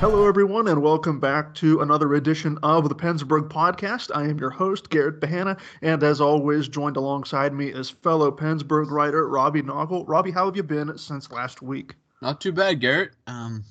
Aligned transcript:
Hello, 0.00 0.26
everyone, 0.26 0.68
and 0.68 0.80
welcome 0.82 1.20
back 1.20 1.54
to 1.56 1.82
another 1.82 2.14
edition 2.14 2.58
of 2.62 2.88
the 2.88 2.94
PensBurgh 2.94 3.50
Podcast. 3.50 4.10
I 4.14 4.22
am 4.22 4.38
your 4.38 4.48
host, 4.48 4.88
Garrett 4.88 5.20
Bahana, 5.20 5.60
and 5.82 6.02
as 6.02 6.22
always, 6.22 6.68
joined 6.68 6.96
alongside 6.96 7.52
me 7.52 7.66
is 7.66 7.90
fellow 7.90 8.30
PensBurgh 8.32 8.90
writer 8.90 9.28
Robbie 9.28 9.60
Noggle. 9.60 10.06
Robbie, 10.06 10.30
how 10.30 10.46
have 10.46 10.56
you 10.56 10.62
been 10.62 10.96
since 10.96 11.30
last 11.30 11.60
week? 11.60 11.96
Not 12.22 12.40
too 12.40 12.50
bad, 12.50 12.80
Garrett. 12.80 13.10
Um, 13.26 13.62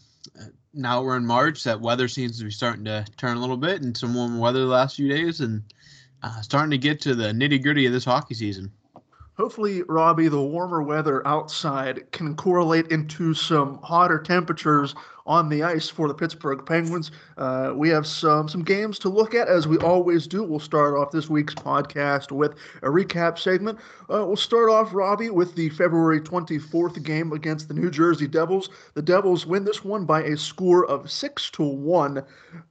now 0.71 1.01
we're 1.01 1.17
in 1.17 1.25
March. 1.25 1.63
That 1.63 1.81
weather 1.81 2.07
seems 2.07 2.37
to 2.37 2.43
be 2.43 2.51
starting 2.51 2.85
to 2.85 3.07
turn 3.17 3.37
a 3.37 3.41
little 3.41 3.57
bit, 3.57 3.81
and 3.81 3.97
some 3.97 4.13
warm 4.13 4.37
weather 4.37 4.59
the 4.59 4.65
last 4.67 4.97
few 4.97 5.09
days, 5.09 5.39
and 5.39 5.63
uh, 6.21 6.41
starting 6.41 6.69
to 6.69 6.77
get 6.77 7.01
to 7.01 7.15
the 7.15 7.31
nitty 7.31 7.63
gritty 7.63 7.87
of 7.87 7.91
this 7.91 8.05
hockey 8.05 8.35
season. 8.35 8.71
Hopefully, 9.39 9.83
Robbie, 9.83 10.27
the 10.27 10.41
warmer 10.41 10.83
weather 10.83 11.25
outside 11.25 12.11
can 12.11 12.35
correlate 12.35 12.91
into 12.91 13.33
some 13.33 13.79
hotter 13.81 14.19
temperatures 14.19 14.93
on 15.29 15.47
the 15.47 15.61
ice 15.61 15.87
for 15.87 16.07
the 16.07 16.13
Pittsburgh 16.13 16.65
Penguins. 16.65 17.11
Uh, 17.37 17.71
we 17.75 17.87
have 17.89 18.07
some 18.07 18.49
some 18.49 18.63
games 18.63 18.97
to 18.99 19.09
look 19.09 19.35
at 19.35 19.47
as 19.47 19.67
we 19.67 19.77
always 19.77 20.25
do. 20.25 20.43
We'll 20.43 20.59
start 20.59 20.95
off 20.95 21.11
this 21.11 21.29
week's 21.29 21.53
podcast 21.53 22.31
with 22.31 22.55
a 22.81 22.87
recap 22.87 23.37
segment. 23.37 23.77
Uh, 24.11 24.25
we'll 24.25 24.35
start 24.35 24.71
off, 24.71 24.91
Robbie, 24.91 25.29
with 25.29 25.53
the 25.53 25.69
February 25.69 26.19
24th 26.19 27.01
game 27.03 27.31
against 27.31 27.67
the 27.67 27.75
New 27.75 27.91
Jersey 27.91 28.27
Devils. 28.27 28.69
The 28.95 29.03
Devils 29.03 29.45
win 29.45 29.63
this 29.63 29.85
one 29.85 30.03
by 30.03 30.23
a 30.23 30.35
score 30.35 30.87
of 30.87 31.11
six 31.11 31.51
to 31.51 31.63
one. 31.63 32.23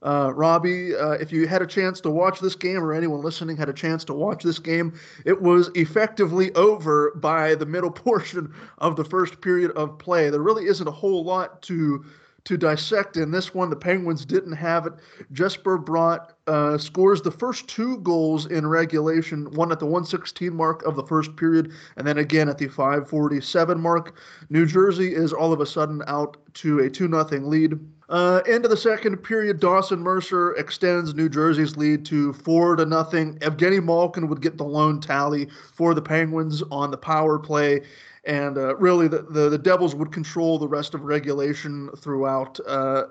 Uh, 0.03 0.33
Robbie, 0.35 0.93
uh, 0.93 1.11
if 1.11 1.31
you 1.31 1.47
had 1.47 1.61
a 1.61 1.67
chance 1.67 2.01
to 2.01 2.09
watch 2.09 2.41
this 2.41 2.55
game, 2.55 2.83
or 2.83 2.93
anyone 2.93 3.21
listening 3.21 3.55
had 3.55 3.69
a 3.69 3.73
chance 3.73 4.03
to 4.05 4.13
watch 4.13 4.43
this 4.43 4.59
game, 4.59 4.93
it 5.23 5.41
was 5.41 5.71
effectively 5.75 6.53
over 6.55 7.13
by 7.15 7.55
the 7.55 7.65
middle 7.65 7.91
portion 8.09 8.53
of 8.79 8.97
the 8.97 9.05
first 9.05 9.39
period 9.39 9.71
of 9.71 9.97
play. 9.97 10.29
There 10.29 10.41
really 10.41 10.65
isn't 10.65 10.87
a 10.87 10.91
whole 10.91 11.23
lot 11.23 11.61
to 11.63 12.03
to 12.49 12.57
dissect 12.57 13.15
in 13.15 13.29
this 13.29 13.53
one. 13.53 13.69
The 13.69 13.75
Penguins 13.75 14.25
didn't 14.25 14.53
have 14.53 14.87
it. 14.87 14.93
Jesper 15.31 15.77
Bratt 15.77 16.31
uh, 16.47 16.79
scores 16.79 17.21
the 17.21 17.29
first 17.29 17.67
two 17.67 17.99
goals 17.99 18.47
in 18.47 18.65
regulation, 18.65 19.51
one 19.51 19.71
at 19.71 19.77
the 19.77 19.85
116 19.85 20.51
mark 20.51 20.83
of 20.83 20.95
the 20.95 21.03
first 21.03 21.35
period, 21.35 21.71
and 21.95 22.07
then 22.07 22.17
again 22.17 22.49
at 22.49 22.57
the 22.57 22.67
547 22.67 23.79
mark. 23.79 24.15
New 24.49 24.65
Jersey 24.65 25.13
is 25.13 25.31
all 25.31 25.53
of 25.53 25.61
a 25.61 25.65
sudden 25.65 26.01
out 26.07 26.37
to 26.55 26.79
a 26.79 26.89
2 26.89 27.07
0 27.07 27.23
lead. 27.47 27.79
Uh, 28.09 28.41
of 28.47 28.63
the 28.63 28.75
second 28.75 29.17
period, 29.17 29.59
Dawson 29.59 29.99
Mercer 29.99 30.53
extends 30.53 31.13
New 31.13 31.29
Jersey's 31.29 31.77
lead 31.77 32.03
to 32.07 32.33
four 32.33 32.75
to 32.75 32.83
nothing. 32.83 33.37
Evgeny 33.41 33.83
Malkin 33.83 34.27
would 34.27 34.41
get 34.41 34.57
the 34.57 34.65
lone 34.65 34.99
tally 34.99 35.47
for 35.75 35.93
the 35.93 36.01
Penguins 36.01 36.63
on 36.71 36.89
the 36.89 36.97
power 36.97 37.37
play 37.37 37.83
and 38.25 38.57
uh, 38.57 38.75
really 38.77 39.07
the, 39.07 39.23
the, 39.29 39.49
the 39.49 39.57
Devils 39.57 39.95
would 39.95 40.11
control 40.11 40.59
the 40.59 40.67
rest 40.67 40.93
of 40.93 41.01
regulation 41.01 41.89
throughout. 41.97 42.59
Uh, 42.67 43.03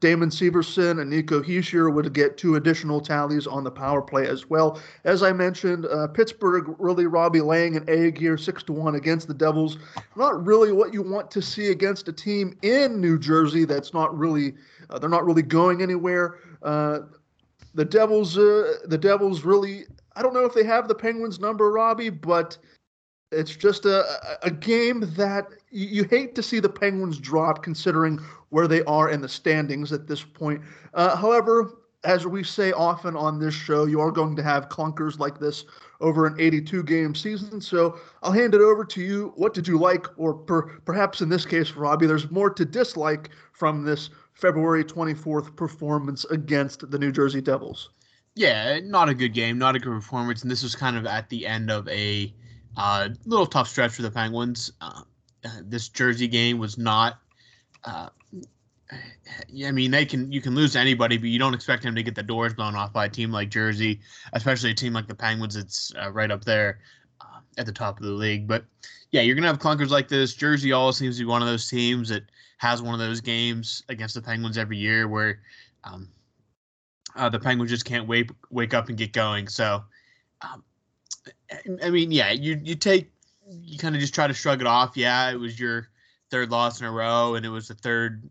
Damon 0.00 0.28
Severson 0.28 1.00
and 1.00 1.08
Nico 1.08 1.42
Hischier 1.42 1.92
would 1.92 2.12
get 2.12 2.36
two 2.36 2.56
additional 2.56 3.00
tallies 3.00 3.46
on 3.46 3.64
the 3.64 3.70
power 3.70 4.02
play 4.02 4.28
as 4.28 4.48
well. 4.48 4.78
As 5.04 5.22
I 5.22 5.32
mentioned, 5.32 5.86
uh, 5.86 6.08
Pittsburgh 6.08 6.76
really 6.78 7.06
Robbie 7.06 7.40
laying 7.40 7.76
an 7.76 7.84
egg 7.88 8.18
here, 8.18 8.36
six 8.36 8.62
to 8.64 8.74
one 8.74 8.96
against 8.96 9.26
the 9.26 9.32
Devils. 9.32 9.78
Not 10.14 10.44
really 10.44 10.72
what 10.72 10.92
you 10.92 11.02
want 11.02 11.30
to 11.30 11.40
see 11.40 11.68
against 11.68 12.08
a 12.08 12.12
team 12.12 12.58
in 12.60 13.00
New 13.00 13.18
Jersey. 13.18 13.64
That's 13.64 13.94
not 13.94 14.16
really 14.16 14.52
uh, 14.90 14.98
they're 14.98 15.10
not 15.10 15.24
really 15.24 15.42
going 15.42 15.82
anywhere. 15.82 16.38
Uh, 16.62 17.00
the 17.74 17.84
Devils, 17.84 18.36
uh, 18.36 18.74
the 18.84 18.98
Devils 18.98 19.44
really. 19.44 19.86
I 20.14 20.22
don't 20.22 20.32
know 20.32 20.46
if 20.46 20.54
they 20.54 20.64
have 20.64 20.88
the 20.88 20.94
Penguins 20.94 21.40
number, 21.40 21.70
Robbie, 21.70 22.08
but 22.08 22.56
it's 23.32 23.56
just 23.56 23.84
a, 23.86 24.04
a 24.42 24.50
game 24.50 25.00
that 25.16 25.48
you, 25.70 26.04
hate 26.04 26.34
to 26.36 26.42
see 26.42 26.60
the 26.60 26.68
Penguins 26.68 27.18
drop, 27.18 27.62
considering 27.62 28.18
where 28.50 28.68
they 28.68 28.82
are 28.84 29.10
in 29.10 29.20
the 29.20 29.28
standings 29.28 29.92
at 29.92 30.06
this 30.06 30.22
point. 30.22 30.62
Uh, 30.94 31.16
however, 31.16 31.78
as 32.04 32.26
we 32.26 32.44
say 32.44 32.70
often 32.72 33.16
on 33.16 33.40
this 33.40 33.54
show, 33.54 33.84
you 33.84 34.00
are 34.00 34.12
going 34.12 34.36
to 34.36 34.42
have 34.42 34.68
clunkers 34.68 35.18
like 35.18 35.40
this 35.40 35.64
over 36.00 36.26
an 36.26 36.36
82 36.38 36.84
game 36.84 37.14
season. 37.14 37.60
So 37.60 37.98
I'll 38.22 38.32
hand 38.32 38.54
it 38.54 38.60
over 38.60 38.84
to 38.84 39.00
you. 39.00 39.32
What 39.34 39.54
did 39.54 39.66
you 39.66 39.78
like, 39.78 40.06
or 40.16 40.34
per, 40.34 40.78
perhaps 40.80 41.20
in 41.20 41.28
this 41.28 41.44
case, 41.44 41.72
Robbie, 41.72 42.06
there's 42.06 42.30
more 42.30 42.50
to 42.50 42.64
dislike 42.64 43.30
from 43.52 43.82
this 43.82 44.10
February 44.34 44.84
24th 44.84 45.56
performance 45.56 46.24
against 46.26 46.88
the 46.90 46.98
New 46.98 47.10
Jersey 47.10 47.40
Devils? 47.40 47.90
Yeah, 48.36 48.78
not 48.84 49.08
a 49.08 49.14
good 49.14 49.32
game, 49.32 49.58
not 49.58 49.74
a 49.74 49.78
good 49.78 49.92
performance. 49.92 50.42
And 50.42 50.50
this 50.50 50.62
was 50.62 50.76
kind 50.76 50.96
of 50.96 51.06
at 51.06 51.28
the 51.30 51.46
end 51.46 51.70
of 51.70 51.88
a 51.88 52.32
uh, 52.76 53.08
little 53.24 53.46
tough 53.46 53.68
stretch 53.68 53.92
for 53.92 54.02
the 54.02 54.10
Penguins. 54.10 54.72
Uh, 54.80 55.02
uh, 55.44 55.48
this 55.62 55.88
Jersey 55.88 56.28
game 56.28 56.58
was 56.58 56.78
not. 56.78 57.18
Uh, 57.84 58.08
I 59.64 59.72
mean, 59.72 59.90
they 59.90 60.04
can 60.04 60.30
you 60.30 60.40
can 60.40 60.54
lose 60.54 60.72
to 60.72 60.78
anybody, 60.78 61.16
but 61.16 61.28
you 61.28 61.38
don't 61.38 61.54
expect 61.54 61.84
him 61.84 61.94
to 61.94 62.02
get 62.02 62.14
the 62.14 62.22
doors 62.22 62.54
blown 62.54 62.76
off 62.76 62.92
by 62.92 63.06
a 63.06 63.08
team 63.08 63.32
like 63.32 63.48
Jersey, 63.50 64.00
especially 64.32 64.70
a 64.70 64.74
team 64.74 64.92
like 64.92 65.08
the 65.08 65.14
Penguins. 65.14 65.56
It's 65.56 65.92
uh, 66.00 66.10
right 66.12 66.30
up 66.30 66.44
there 66.44 66.80
uh, 67.20 67.40
at 67.58 67.66
the 67.66 67.72
top 67.72 67.98
of 67.98 68.06
the 68.06 68.12
league. 68.12 68.46
But 68.46 68.64
yeah, 69.10 69.22
you're 69.22 69.34
gonna 69.34 69.48
have 69.48 69.58
clunkers 69.58 69.90
like 69.90 70.08
this. 70.08 70.34
Jersey 70.34 70.72
always 70.72 70.96
seems 70.96 71.16
to 71.16 71.24
be 71.24 71.28
one 71.28 71.42
of 71.42 71.48
those 71.48 71.68
teams 71.68 72.08
that 72.10 72.24
has 72.58 72.80
one 72.82 72.94
of 72.94 73.00
those 73.00 73.20
games 73.20 73.82
against 73.88 74.14
the 74.14 74.22
Penguins 74.22 74.58
every 74.58 74.78
year 74.78 75.08
where 75.08 75.40
um, 75.84 76.08
the 77.30 77.40
Penguins 77.40 77.70
just 77.70 77.84
can't 77.84 78.06
wake 78.06 78.30
wake 78.50 78.74
up 78.74 78.88
and 78.88 78.96
get 78.96 79.12
going. 79.12 79.48
So 79.48 79.82
um, 80.42 80.62
I 81.82 81.90
mean, 81.90 82.12
yeah, 82.12 82.32
you 82.32 82.60
you 82.62 82.74
take 82.74 83.10
you 83.48 83.78
kind 83.78 83.94
of 83.94 84.00
just 84.00 84.14
try 84.14 84.26
to 84.26 84.34
shrug 84.34 84.60
it 84.60 84.66
off. 84.66 84.96
Yeah, 84.96 85.30
it 85.30 85.36
was 85.36 85.58
your 85.58 85.88
third 86.30 86.50
loss 86.50 86.80
in 86.80 86.86
a 86.86 86.92
row, 86.92 87.34
and 87.34 87.46
it 87.46 87.50
was 87.50 87.68
the 87.68 87.74
third 87.74 88.28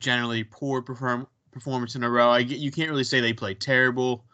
generally 0.00 0.44
poor 0.44 0.82
perform 0.82 1.26
performance 1.50 1.94
in 1.94 2.04
a 2.04 2.10
row. 2.10 2.30
I 2.30 2.38
you 2.38 2.70
can't 2.70 2.90
really 2.90 3.04
say 3.04 3.20
they 3.20 3.32
played 3.32 3.60
terrible 3.60 4.24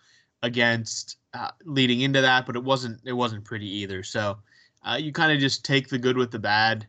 against 0.42 1.16
uh, 1.34 1.50
leading 1.64 2.00
into 2.00 2.20
that, 2.20 2.46
but 2.46 2.56
it 2.56 2.64
wasn't 2.64 3.00
it 3.04 3.12
wasn't 3.12 3.44
pretty 3.44 3.68
either. 3.68 4.02
So 4.02 4.38
uh, 4.84 4.98
you 5.00 5.12
kind 5.12 5.32
of 5.32 5.38
just 5.38 5.64
take 5.64 5.88
the 5.88 5.98
good 5.98 6.16
with 6.16 6.30
the 6.30 6.38
bad 6.38 6.86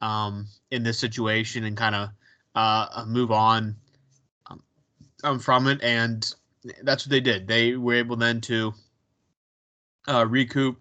um, 0.00 0.46
in 0.70 0.82
this 0.82 0.98
situation 0.98 1.64
and 1.64 1.76
kind 1.76 1.94
of 1.94 2.08
uh, 2.54 3.04
move 3.06 3.30
on 3.30 3.76
um, 4.46 4.62
um, 5.24 5.38
from 5.38 5.66
it. 5.66 5.82
And 5.82 6.34
that's 6.82 7.06
what 7.06 7.10
they 7.10 7.20
did. 7.20 7.46
They 7.46 7.76
were 7.76 7.94
able 7.94 8.16
then 8.16 8.40
to 8.42 8.74
uh, 10.08 10.26
recoup 10.26 10.80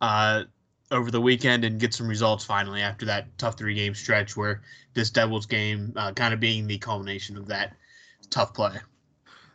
uh, 0.00 0.44
over 0.90 1.10
the 1.10 1.20
weekend 1.20 1.64
and 1.64 1.78
get 1.78 1.94
some 1.94 2.08
results 2.08 2.44
finally 2.44 2.80
after 2.80 3.06
that 3.06 3.26
tough 3.38 3.56
three 3.56 3.74
game 3.74 3.94
stretch 3.94 4.36
where 4.36 4.62
this 4.94 5.10
Devils 5.10 5.46
game 5.46 5.92
uh, 5.96 6.12
kind 6.12 6.34
of 6.34 6.40
being 6.40 6.66
the 6.66 6.78
culmination 6.78 7.36
of 7.36 7.46
that 7.48 7.76
tough 8.30 8.54
play. 8.54 8.76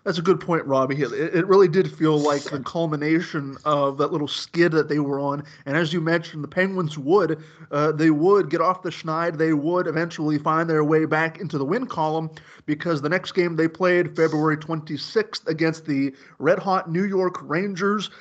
That's 0.06 0.19
a 0.19 0.22
good 0.22 0.40
point, 0.40 0.63
Robbie. 0.68 1.02
It, 1.02 1.12
it 1.13 1.48
really 1.48 1.68
did 1.68 1.92
feel 1.92 2.19
like 2.19 2.44
the 2.44 2.60
culmination 2.60 3.57
of 3.66 3.98
that 3.98 4.12
little 4.12 4.28
skid 4.28 4.72
that 4.74 4.88
they 4.88 5.00
were 5.00 5.19
on. 5.19 5.44
And 5.66 5.75
as 5.75 5.94
you 5.94 6.00
mentioned, 6.00 6.44
the 6.44 6.48
Penguins 6.48 6.96
would, 6.96 7.44
uh, 7.72 7.92
they 7.92 8.12
would 8.12 8.52
get 8.52 8.62
off 8.62 8.84
the 8.84 8.92
schneid. 8.92 9.40
They 9.40 9.54
would 9.54 9.88
eventually 9.88 10.38
find 10.38 10.69
their 10.69 10.84
way 10.84 11.06
back 11.06 11.40
into 11.40 11.57
the 11.57 11.66
win 11.66 11.88
column 11.88 12.30
because 12.68 13.02
the 13.02 13.10
next 13.10 13.31
game 13.31 13.56
they 13.56 13.68
played 13.68 14.16
February 14.16 14.57
26th 14.57 15.48
against 15.48 15.86
the 15.88 16.13
red 16.38 16.60
hot 16.60 16.92
New 16.92 17.06
York 17.06 17.38
Rangers. 17.42 18.12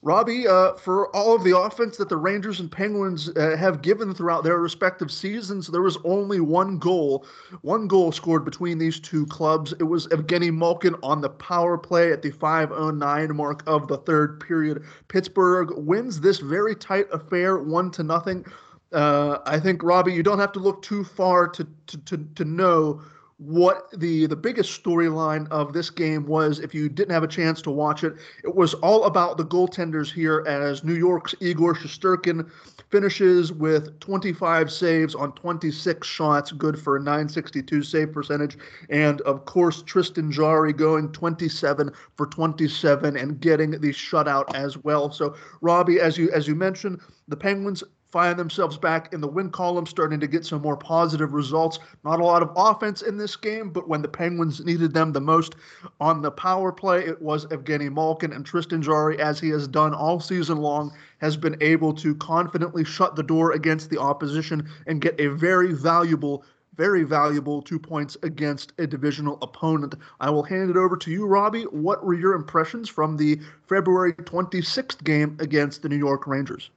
Robbie, 0.00 0.48
uh, 0.48 0.72
for 0.74 1.14
all 1.14 1.34
of 1.34 1.44
the 1.44 1.56
offense 1.58 1.98
that 1.98 2.08
the 2.08 2.16
Rangers 2.16 2.60
and 2.60 2.72
Penguins 2.72 3.28
uh, 3.36 3.54
have 3.58 3.82
given 3.82 4.14
throughout 4.14 4.44
their 4.44 4.58
respective 4.58 5.10
seasons, 5.10 5.66
there 5.66 5.82
was 5.82 5.98
only 6.04 6.40
one 6.40 6.78
goal, 6.78 7.26
one 7.60 7.86
goal 7.86 8.12
scored 8.12 8.46
between 8.46 8.78
these 8.78 8.98
two 8.98 9.26
clubs. 9.26 9.74
It 9.74 9.84
was 9.84 10.06
Evgeny 10.08 10.50
Malkin 10.50 10.94
on 11.02 11.20
the 11.20 11.33
power 11.38 11.76
play 11.76 12.12
at 12.12 12.22
the 12.22 12.30
509 12.30 13.36
mark 13.36 13.62
of 13.66 13.88
the 13.88 13.98
third 13.98 14.40
period. 14.40 14.84
Pittsburgh 15.08 15.72
wins 15.76 16.20
this 16.20 16.38
very 16.38 16.74
tight 16.74 17.06
affair, 17.12 17.58
one 17.58 17.90
to 17.92 18.02
nothing. 18.02 18.44
Uh, 18.92 19.38
I 19.44 19.58
think 19.58 19.82
Robbie, 19.82 20.12
you 20.12 20.22
don't 20.22 20.38
have 20.38 20.52
to 20.52 20.60
look 20.60 20.82
too 20.82 21.04
far 21.04 21.48
to 21.48 21.66
to 21.86 21.98
to, 21.98 22.16
to 22.36 22.44
know 22.44 23.02
what 23.46 23.88
the 23.92 24.26
the 24.26 24.36
biggest 24.36 24.82
storyline 24.82 25.46
of 25.50 25.72
this 25.72 25.90
game 25.90 26.26
was 26.26 26.60
if 26.60 26.74
you 26.74 26.88
didn't 26.88 27.12
have 27.12 27.22
a 27.22 27.28
chance 27.28 27.60
to 27.62 27.70
watch 27.70 28.02
it. 28.02 28.14
It 28.42 28.54
was 28.54 28.74
all 28.74 29.04
about 29.04 29.36
the 29.36 29.44
goaltenders 29.44 30.10
here 30.10 30.44
as 30.46 30.82
New 30.82 30.94
York's 30.94 31.34
Igor 31.40 31.74
Shesterkin 31.74 32.50
finishes 32.90 33.52
with 33.52 33.98
25 34.00 34.70
saves 34.70 35.14
on 35.14 35.32
26 35.32 36.06
shots 36.06 36.52
good 36.52 36.78
for 36.78 36.96
a 36.96 37.00
962 37.00 37.82
save 37.82 38.12
percentage. 38.12 38.56
And 38.88 39.20
of 39.22 39.44
course 39.44 39.82
Tristan 39.82 40.32
Jarry 40.32 40.72
going 40.72 41.12
27 41.12 41.90
for 42.16 42.26
27 42.26 43.16
and 43.16 43.40
getting 43.40 43.72
the 43.72 43.90
shutout 43.90 44.54
as 44.54 44.78
well. 44.78 45.10
So 45.10 45.34
Robbie 45.60 46.00
as 46.00 46.16
you 46.16 46.30
as 46.30 46.48
you 46.48 46.54
mentioned 46.54 47.00
the 47.28 47.36
Penguins 47.36 47.82
find 48.14 48.38
themselves 48.38 48.78
back 48.78 49.12
in 49.12 49.20
the 49.20 49.26
win 49.26 49.50
column, 49.50 49.86
starting 49.86 50.20
to 50.20 50.28
get 50.28 50.46
some 50.46 50.62
more 50.62 50.76
positive 50.76 51.32
results. 51.34 51.80
Not 52.04 52.20
a 52.20 52.24
lot 52.24 52.42
of 52.42 52.52
offense 52.54 53.02
in 53.02 53.16
this 53.16 53.34
game, 53.34 53.70
but 53.70 53.88
when 53.88 54.02
the 54.02 54.08
Penguins 54.08 54.64
needed 54.64 54.94
them 54.94 55.12
the 55.12 55.20
most 55.20 55.56
on 56.00 56.22
the 56.22 56.30
power 56.30 56.70
play, 56.70 57.04
it 57.04 57.20
was 57.20 57.46
Evgeny 57.46 57.92
Malkin 57.92 58.32
and 58.32 58.46
Tristan 58.46 58.82
Jarry, 58.82 59.18
as 59.18 59.40
he 59.40 59.48
has 59.48 59.66
done 59.66 59.92
all 59.92 60.20
season 60.20 60.58
long, 60.58 60.92
has 61.18 61.36
been 61.36 61.56
able 61.60 61.92
to 61.94 62.14
confidently 62.14 62.84
shut 62.84 63.16
the 63.16 63.22
door 63.24 63.50
against 63.50 63.90
the 63.90 63.98
opposition 63.98 64.68
and 64.86 65.00
get 65.00 65.18
a 65.18 65.26
very 65.26 65.72
valuable 65.72 66.44
very 66.76 67.04
valuable 67.04 67.62
two 67.62 67.78
points 67.78 68.16
against 68.22 68.72
a 68.78 68.86
divisional 68.86 69.38
opponent. 69.42 69.94
I 70.20 70.30
will 70.30 70.42
hand 70.42 70.70
it 70.70 70.76
over 70.76 70.96
to 70.96 71.10
you, 71.10 71.26
Robbie. 71.26 71.64
What 71.64 72.04
were 72.04 72.14
your 72.14 72.34
impressions 72.34 72.88
from 72.88 73.16
the 73.16 73.40
February 73.68 74.12
26th 74.12 75.02
game 75.04 75.36
against 75.40 75.82
the 75.82 75.88
New 75.88 75.96
York 75.96 76.26
Rangers? 76.26 76.70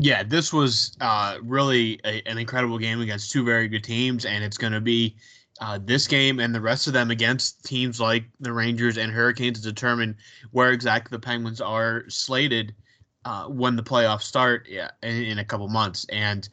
Yeah, 0.00 0.22
this 0.22 0.52
was 0.52 0.96
uh, 1.00 1.38
really 1.42 1.98
a, 2.04 2.22
an 2.28 2.38
incredible 2.38 2.78
game 2.78 3.00
against 3.00 3.32
two 3.32 3.44
very 3.44 3.66
good 3.66 3.82
teams, 3.82 4.26
and 4.26 4.44
it's 4.44 4.56
going 4.56 4.72
to 4.72 4.80
be 4.80 5.16
uh, 5.60 5.80
this 5.82 6.06
game 6.06 6.38
and 6.38 6.54
the 6.54 6.60
rest 6.60 6.86
of 6.86 6.92
them 6.92 7.10
against 7.10 7.64
teams 7.64 8.00
like 8.00 8.24
the 8.38 8.52
Rangers 8.52 8.96
and 8.96 9.10
Hurricanes 9.10 9.60
to 9.60 9.68
determine 9.68 10.16
where 10.52 10.70
exactly 10.70 11.16
the 11.16 11.20
Penguins 11.20 11.60
are 11.60 12.04
slated 12.08 12.76
uh, 13.24 13.46
when 13.46 13.74
the 13.74 13.82
playoffs 13.82 14.22
start 14.22 14.68
in, 14.68 14.88
in 15.02 15.38
a 15.40 15.44
couple 15.44 15.66
months. 15.66 16.06
And 16.10 16.48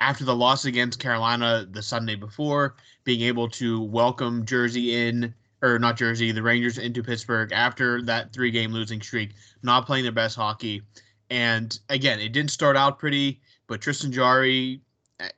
after 0.00 0.24
the 0.24 0.36
loss 0.36 0.66
against 0.66 1.00
Carolina 1.00 1.66
the 1.68 1.82
Sunday 1.82 2.14
before, 2.14 2.76
being 3.02 3.22
able 3.22 3.48
to 3.50 3.82
welcome 3.82 4.46
Jersey 4.46 4.94
in, 4.94 5.34
or 5.62 5.80
not 5.80 5.96
Jersey, 5.96 6.30
the 6.30 6.44
Rangers 6.44 6.78
into 6.78 7.02
Pittsburgh 7.02 7.50
after 7.50 8.02
that 8.02 8.32
three 8.32 8.52
game 8.52 8.70
losing 8.70 9.02
streak, 9.02 9.30
not 9.64 9.84
playing 9.84 10.04
their 10.04 10.12
best 10.12 10.36
hockey 10.36 10.82
and 11.30 11.78
again, 11.88 12.20
it 12.20 12.32
didn't 12.32 12.50
start 12.50 12.76
out 12.76 12.98
pretty, 12.98 13.40
but 13.66 13.80
Tristan 13.80 14.12
Jarry, 14.12 14.80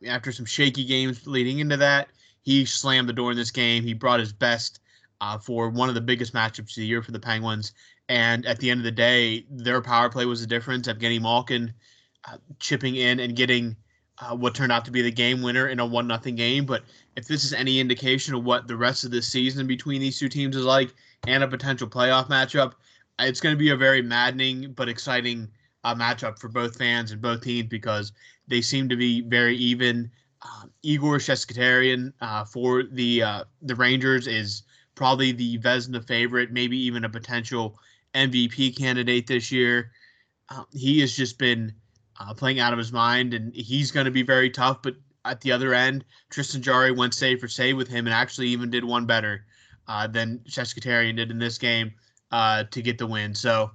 after 0.06 0.32
some 0.32 0.44
shaky 0.44 0.84
games 0.84 1.26
leading 1.26 1.60
into 1.60 1.76
that, 1.76 2.08
he 2.42 2.64
slammed 2.64 3.08
the 3.08 3.12
door 3.12 3.30
in 3.30 3.36
this 3.36 3.50
game. 3.50 3.82
He 3.82 3.94
brought 3.94 4.20
his 4.20 4.32
best 4.32 4.80
uh, 5.20 5.38
for 5.38 5.68
one 5.68 5.88
of 5.88 5.94
the 5.94 6.00
biggest 6.00 6.34
matchups 6.34 6.70
of 6.70 6.74
the 6.76 6.86
year 6.86 7.02
for 7.02 7.12
the 7.12 7.20
Penguins. 7.20 7.72
And 8.08 8.46
at 8.46 8.58
the 8.58 8.70
end 8.70 8.80
of 8.80 8.84
the 8.84 8.90
day, 8.90 9.44
their 9.50 9.82
power 9.82 10.08
play 10.08 10.24
was 10.24 10.40
the 10.40 10.46
difference. 10.46 10.88
Evgeny 10.88 11.20
Malkin 11.20 11.72
uh, 12.26 12.38
chipping 12.58 12.96
in 12.96 13.20
and 13.20 13.36
getting 13.36 13.76
uh, 14.20 14.34
what 14.34 14.54
turned 14.54 14.72
out 14.72 14.84
to 14.84 14.90
be 14.90 15.02
the 15.02 15.10
game 15.10 15.42
winner 15.42 15.68
in 15.68 15.78
a 15.80 15.86
one 15.86 16.06
nothing 16.06 16.34
game. 16.34 16.64
But 16.64 16.82
if 17.16 17.26
this 17.26 17.44
is 17.44 17.52
any 17.52 17.78
indication 17.80 18.34
of 18.34 18.44
what 18.44 18.66
the 18.66 18.76
rest 18.76 19.04
of 19.04 19.10
the 19.10 19.22
season 19.22 19.66
between 19.66 20.00
these 20.00 20.18
two 20.18 20.28
teams 20.28 20.56
is 20.56 20.64
like 20.64 20.94
and 21.26 21.42
a 21.42 21.48
potential 21.48 21.88
playoff 21.88 22.28
matchup, 22.28 22.72
it's 23.18 23.40
going 23.40 23.54
to 23.54 23.58
be 23.58 23.70
a 23.70 23.76
very 23.76 24.02
maddening 24.02 24.72
but 24.72 24.88
exciting 24.88 25.48
uh, 25.84 25.94
matchup 25.94 26.38
for 26.38 26.48
both 26.48 26.76
fans 26.76 27.12
and 27.12 27.20
both 27.20 27.42
teams 27.42 27.68
because 27.68 28.12
they 28.46 28.60
seem 28.60 28.88
to 28.88 28.96
be 28.96 29.20
very 29.22 29.56
even. 29.56 30.10
Uh, 30.42 30.66
Igor 30.82 31.18
Shesterkin 31.18 32.12
uh, 32.20 32.44
for 32.44 32.84
the 32.84 33.22
uh, 33.22 33.44
the 33.62 33.74
Rangers 33.74 34.26
is 34.26 34.62
probably 34.94 35.32
the 35.32 35.58
Vezina 35.58 36.06
favorite, 36.06 36.52
maybe 36.52 36.78
even 36.78 37.04
a 37.04 37.08
potential 37.08 37.78
MVP 38.14 38.76
candidate 38.76 39.26
this 39.26 39.50
year. 39.50 39.90
Uh, 40.48 40.62
he 40.72 41.00
has 41.00 41.16
just 41.16 41.38
been 41.38 41.74
uh, 42.20 42.32
playing 42.34 42.60
out 42.60 42.72
of 42.72 42.78
his 42.78 42.92
mind, 42.92 43.34
and 43.34 43.54
he's 43.54 43.90
going 43.90 44.06
to 44.06 44.12
be 44.12 44.22
very 44.22 44.48
tough. 44.48 44.80
But 44.80 44.94
at 45.24 45.40
the 45.40 45.50
other 45.50 45.74
end, 45.74 46.04
Tristan 46.30 46.62
Jarry 46.62 46.92
went 46.92 47.14
save 47.14 47.40
for 47.40 47.48
save 47.48 47.76
with 47.76 47.88
him, 47.88 48.06
and 48.06 48.14
actually 48.14 48.48
even 48.48 48.70
did 48.70 48.84
one 48.84 49.06
better 49.06 49.44
uh, 49.88 50.06
than 50.06 50.38
Shesterkin 50.48 51.16
did 51.16 51.32
in 51.32 51.38
this 51.38 51.58
game 51.58 51.92
to 52.30 52.82
get 52.82 52.96
the 52.96 53.06
win. 53.06 53.34
So, 53.34 53.72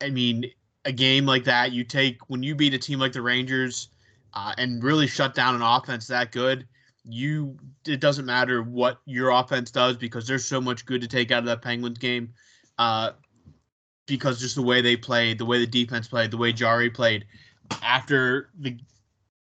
I 0.00 0.10
mean, 0.10 0.50
a 0.84 0.92
game 0.92 1.26
like 1.26 1.44
that, 1.44 1.72
you 1.72 1.84
take 1.84 2.18
when 2.28 2.42
you 2.42 2.54
beat 2.54 2.74
a 2.74 2.78
team 2.78 2.98
like 2.98 3.12
the 3.12 3.22
Rangers 3.22 3.88
uh, 4.34 4.52
and 4.58 4.82
really 4.82 5.06
shut 5.06 5.34
down 5.34 5.54
an 5.54 5.62
offense 5.62 6.06
that 6.08 6.32
good. 6.32 6.66
You 7.04 7.56
it 7.86 8.00
doesn't 8.00 8.26
matter 8.26 8.62
what 8.62 9.00
your 9.06 9.30
offense 9.30 9.70
does 9.70 9.96
because 9.96 10.26
there's 10.26 10.44
so 10.44 10.60
much 10.60 10.86
good 10.86 11.00
to 11.00 11.08
take 11.08 11.30
out 11.30 11.40
of 11.40 11.46
that 11.46 11.62
Penguins 11.62 11.98
game. 11.98 12.32
Uh, 12.78 13.12
because 14.06 14.40
just 14.40 14.56
the 14.56 14.62
way 14.62 14.80
they 14.80 14.96
played, 14.96 15.38
the 15.38 15.44
way 15.44 15.58
the 15.58 15.66
defense 15.66 16.08
played, 16.08 16.30
the 16.30 16.36
way 16.36 16.52
Jarry 16.52 16.90
played. 16.90 17.24
After 17.82 18.50
the 18.58 18.78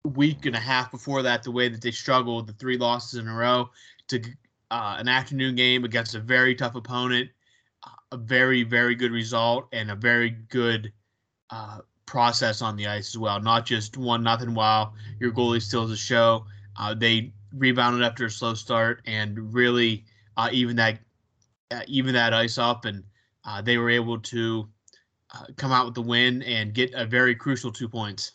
week 0.03 0.45
and 0.45 0.55
a 0.55 0.59
half 0.59 0.91
before 0.91 1.23
that, 1.23 1.43
the 1.43 1.51
way 1.51 1.67
that 1.67 1.81
they 1.81 1.91
struggled, 1.91 2.47
the 2.47 2.53
three 2.53 2.77
losses 2.77 3.19
in 3.19 3.27
a 3.27 3.33
row, 3.33 3.69
to 4.09 4.21
uh, 4.71 4.95
an 4.99 5.07
afternoon 5.07 5.55
game 5.55 5.83
against 5.83 6.15
a 6.15 6.19
very 6.19 6.53
tough 6.55 6.75
opponent, 6.75 7.29
uh, 7.85 7.89
a 8.11 8.17
very 8.17 8.63
very 8.63 8.95
good 8.95 9.11
result 9.11 9.67
and 9.73 9.89
a 9.89 9.95
very 9.95 10.29
good 10.29 10.91
uh, 11.55 11.79
process 12.05 12.61
on 12.61 12.75
the 12.75 12.85
ice 12.85 13.07
as 13.13 13.17
well. 13.17 13.39
Not 13.39 13.65
just 13.65 13.97
one 13.97 14.23
nothing 14.23 14.53
while 14.53 14.93
your 15.19 15.31
goalie 15.31 15.61
steals 15.61 15.91
a 15.91 15.97
show. 15.97 16.45
Uh, 16.77 16.93
they 16.93 17.31
rebounded 17.57 18.03
after 18.03 18.25
a 18.25 18.29
slow 18.29 18.53
start 18.53 19.01
and 19.05 19.53
really 19.53 20.03
uh, 20.35 20.49
even 20.51 20.75
that 20.75 20.99
uh, 21.71 21.81
even 21.87 22.13
that 22.13 22.33
ice 22.33 22.57
up, 22.57 22.85
and 22.85 23.03
uh, 23.45 23.61
they 23.61 23.77
were 23.77 23.89
able 23.89 24.19
to 24.19 24.67
come 25.57 25.71
out 25.71 25.85
with 25.85 25.95
the 25.95 26.01
win 26.01 26.43
and 26.43 26.73
get 26.73 26.93
a 26.93 27.05
very 27.05 27.35
crucial 27.35 27.71
two 27.71 27.89
points. 27.89 28.33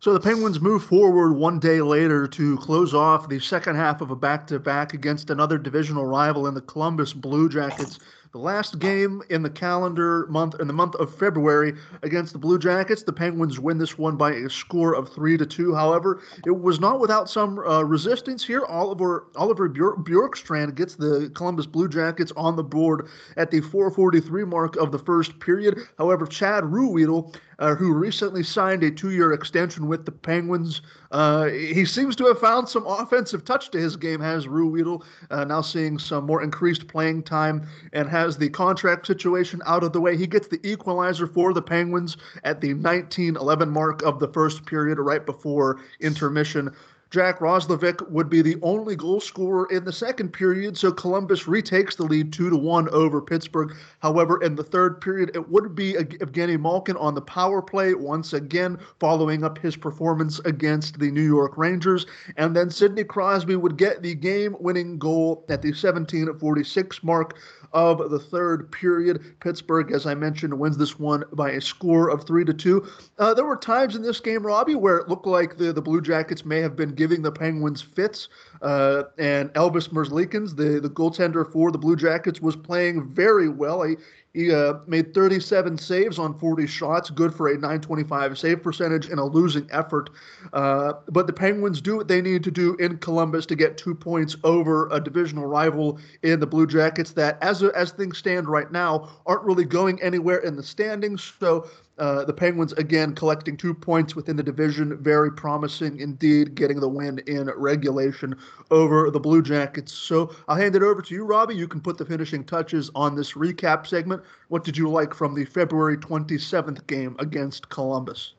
So 0.00 0.12
the 0.12 0.20
Penguins 0.20 0.60
move 0.60 0.84
forward 0.84 1.32
one 1.34 1.58
day 1.60 1.80
later 1.80 2.26
to 2.26 2.56
close 2.58 2.92
off 2.92 3.28
the 3.28 3.38
second 3.38 3.76
half 3.76 4.00
of 4.00 4.10
a 4.10 4.16
back-to-back 4.16 4.94
against 4.94 5.30
another 5.30 5.58
divisional 5.58 6.06
rival 6.06 6.46
in 6.46 6.54
the 6.54 6.60
Columbus 6.60 7.12
Blue 7.12 7.48
Jackets. 7.48 7.98
The 8.34 8.40
last 8.40 8.80
game 8.80 9.22
in 9.30 9.44
the 9.44 9.48
calendar 9.48 10.26
month 10.26 10.56
in 10.58 10.66
the 10.66 10.72
month 10.72 10.96
of 10.96 11.14
February 11.14 11.74
against 12.02 12.32
the 12.32 12.38
Blue 12.40 12.58
Jackets, 12.58 13.04
the 13.04 13.12
Penguins 13.12 13.60
win 13.60 13.78
this 13.78 13.96
one 13.96 14.16
by 14.16 14.32
a 14.32 14.50
score 14.50 14.92
of 14.96 15.08
three 15.08 15.36
to 15.36 15.46
two. 15.46 15.72
However, 15.72 16.20
it 16.44 16.50
was 16.50 16.80
not 16.80 16.98
without 16.98 17.30
some 17.30 17.60
uh, 17.60 17.84
resistance 17.84 18.44
here. 18.44 18.64
Oliver 18.64 19.28
Oliver 19.36 19.68
Bjorkstrand 19.68 20.74
gets 20.74 20.96
the 20.96 21.30
Columbus 21.36 21.66
Blue 21.66 21.86
Jackets 21.86 22.32
on 22.36 22.56
the 22.56 22.64
board 22.64 23.06
at 23.36 23.52
the 23.52 23.60
4:43 23.60 24.48
mark 24.48 24.74
of 24.78 24.90
the 24.90 24.98
first 24.98 25.38
period. 25.38 25.78
However, 25.96 26.26
Chad 26.26 26.64
Ruhwedel 26.64 27.36
uh, 27.58 27.74
who 27.74 27.92
recently 27.92 28.42
signed 28.42 28.82
a 28.82 28.90
two-year 28.90 29.32
extension 29.32 29.88
with 29.88 30.04
the 30.04 30.12
Penguins. 30.12 30.82
Uh, 31.10 31.46
he 31.46 31.84
seems 31.84 32.16
to 32.16 32.26
have 32.26 32.40
found 32.40 32.68
some 32.68 32.86
offensive 32.86 33.44
touch 33.44 33.70
to 33.70 33.78
his 33.78 33.96
game. 33.96 34.20
Has 34.20 34.46
Ruhwedel 34.46 35.04
uh, 35.30 35.44
now 35.44 35.60
seeing 35.60 35.98
some 35.98 36.26
more 36.26 36.42
increased 36.42 36.88
playing 36.88 37.22
time 37.22 37.66
and 37.92 38.08
has 38.08 38.36
the 38.36 38.48
contract 38.48 39.06
situation 39.06 39.62
out 39.66 39.84
of 39.84 39.92
the 39.92 40.00
way? 40.00 40.16
He 40.16 40.26
gets 40.26 40.48
the 40.48 40.60
equalizer 40.66 41.26
for 41.26 41.52
the 41.52 41.62
Penguins 41.62 42.16
at 42.42 42.60
the 42.60 42.74
19-11 42.74 43.70
mark 43.70 44.02
of 44.02 44.18
the 44.18 44.28
first 44.28 44.66
period, 44.66 44.98
right 44.98 45.24
before 45.24 45.80
intermission. 46.00 46.74
Jack 47.14 47.38
Roslovic 47.38 48.10
would 48.10 48.28
be 48.28 48.42
the 48.42 48.56
only 48.60 48.96
goal 48.96 49.20
scorer 49.20 49.68
in 49.70 49.84
the 49.84 49.92
second 49.92 50.32
period, 50.32 50.76
so 50.76 50.90
Columbus 50.90 51.46
retakes 51.46 51.94
the 51.94 52.02
lead 52.02 52.32
two 52.32 52.50
to 52.50 52.56
one 52.56 52.88
over 52.88 53.22
Pittsburgh. 53.22 53.72
However, 54.00 54.42
in 54.42 54.56
the 54.56 54.64
third 54.64 55.00
period, 55.00 55.30
it 55.32 55.48
would 55.48 55.76
be 55.76 55.92
Evgeny 55.92 56.60
Malkin 56.60 56.96
on 56.96 57.14
the 57.14 57.22
power 57.22 57.62
play 57.62 57.94
once 57.94 58.32
again, 58.32 58.80
following 58.98 59.44
up 59.44 59.58
his 59.58 59.76
performance 59.76 60.40
against 60.40 60.98
the 60.98 61.08
New 61.08 61.22
York 61.22 61.56
Rangers, 61.56 62.04
and 62.36 62.56
then 62.56 62.68
Sidney 62.68 63.04
Crosby 63.04 63.54
would 63.54 63.76
get 63.76 64.02
the 64.02 64.16
game-winning 64.16 64.98
goal 64.98 65.44
at 65.48 65.62
the 65.62 65.70
17:46 65.70 67.04
mark 67.04 67.36
of 67.74 68.10
the 68.10 68.18
third 68.18 68.70
period. 68.72 69.38
Pittsburgh, 69.40 69.92
as 69.92 70.06
I 70.06 70.14
mentioned, 70.14 70.58
wins 70.58 70.78
this 70.78 70.98
one 70.98 71.24
by 71.32 71.50
a 71.50 71.60
score 71.60 72.08
of 72.08 72.24
three 72.24 72.44
to 72.44 72.54
two. 72.54 72.86
Uh, 73.18 73.34
there 73.34 73.44
were 73.44 73.56
times 73.56 73.96
in 73.96 74.02
this 74.02 74.20
game, 74.20 74.46
Robbie, 74.46 74.76
where 74.76 74.96
it 74.98 75.08
looked 75.08 75.26
like 75.26 75.58
the 75.58 75.72
the 75.72 75.82
Blue 75.82 76.00
Jackets 76.00 76.44
may 76.44 76.60
have 76.60 76.76
been 76.76 76.94
giving 76.94 77.20
the 77.20 77.32
Penguins 77.32 77.82
fits. 77.82 78.28
Uh, 78.62 79.04
and 79.18 79.50
Elvis 79.54 79.88
Merzlikins, 79.88 80.56
the, 80.56 80.80
the 80.80 80.90
goaltender 80.90 81.50
for 81.50 81.70
the 81.70 81.78
Blue 81.78 81.96
Jackets, 81.96 82.40
was 82.40 82.56
playing 82.56 83.08
very 83.12 83.48
well. 83.48 83.82
He, 83.82 83.96
he 84.34 84.52
uh, 84.52 84.74
made 84.88 85.14
37 85.14 85.78
saves 85.78 86.18
on 86.18 86.36
40 86.38 86.66
shots, 86.66 87.08
good 87.08 87.32
for 87.32 87.48
a 87.48 87.54
925 87.54 88.36
save 88.36 88.62
percentage 88.62 89.08
in 89.08 89.18
a 89.18 89.24
losing 89.24 89.68
effort. 89.70 90.10
Uh, 90.52 90.94
but 91.08 91.28
the 91.28 91.32
Penguins 91.32 91.80
do 91.80 91.96
what 91.96 92.08
they 92.08 92.20
need 92.20 92.42
to 92.42 92.50
do 92.50 92.74
in 92.76 92.98
Columbus 92.98 93.46
to 93.46 93.54
get 93.54 93.78
two 93.78 93.94
points 93.94 94.36
over 94.42 94.88
a 94.90 94.98
divisional 94.98 95.46
rival 95.46 96.00
in 96.22 96.40
the 96.40 96.46
Blue 96.46 96.66
Jackets 96.66 97.12
that, 97.12 97.38
as, 97.42 97.62
as 97.62 97.92
things 97.92 98.18
stand 98.18 98.48
right 98.48 98.72
now, 98.72 99.08
aren't 99.26 99.44
really 99.44 99.64
going 99.64 100.02
anywhere 100.02 100.38
in 100.38 100.56
the 100.56 100.64
standings. 100.64 101.32
So 101.38 101.68
uh, 101.98 102.24
the 102.24 102.32
Penguins 102.32 102.72
again 102.74 103.14
collecting 103.14 103.56
two 103.56 103.72
points 103.72 104.16
within 104.16 104.36
the 104.36 104.42
division, 104.42 104.96
very 105.02 105.30
promising 105.32 106.00
indeed, 106.00 106.54
getting 106.54 106.80
the 106.80 106.88
win 106.88 107.18
in 107.26 107.48
regulation 107.56 108.36
over 108.70 109.10
the 109.10 109.20
Blue 109.20 109.42
Jackets. 109.42 109.92
So 109.92 110.34
I'll 110.48 110.56
hand 110.56 110.74
it 110.74 110.82
over 110.82 111.02
to 111.02 111.14
you, 111.14 111.24
Robbie. 111.24 111.54
You 111.54 111.68
can 111.68 111.80
put 111.80 111.96
the 111.96 112.04
finishing 112.04 112.44
touches 112.44 112.90
on 112.94 113.14
this 113.14 113.32
recap 113.32 113.86
segment. 113.86 114.22
What 114.48 114.64
did 114.64 114.76
you 114.76 114.90
like 114.90 115.14
from 115.14 115.34
the 115.34 115.44
February 115.44 115.96
27th 115.96 116.86
game 116.86 117.16
against 117.18 117.68
Columbus? 117.68 118.34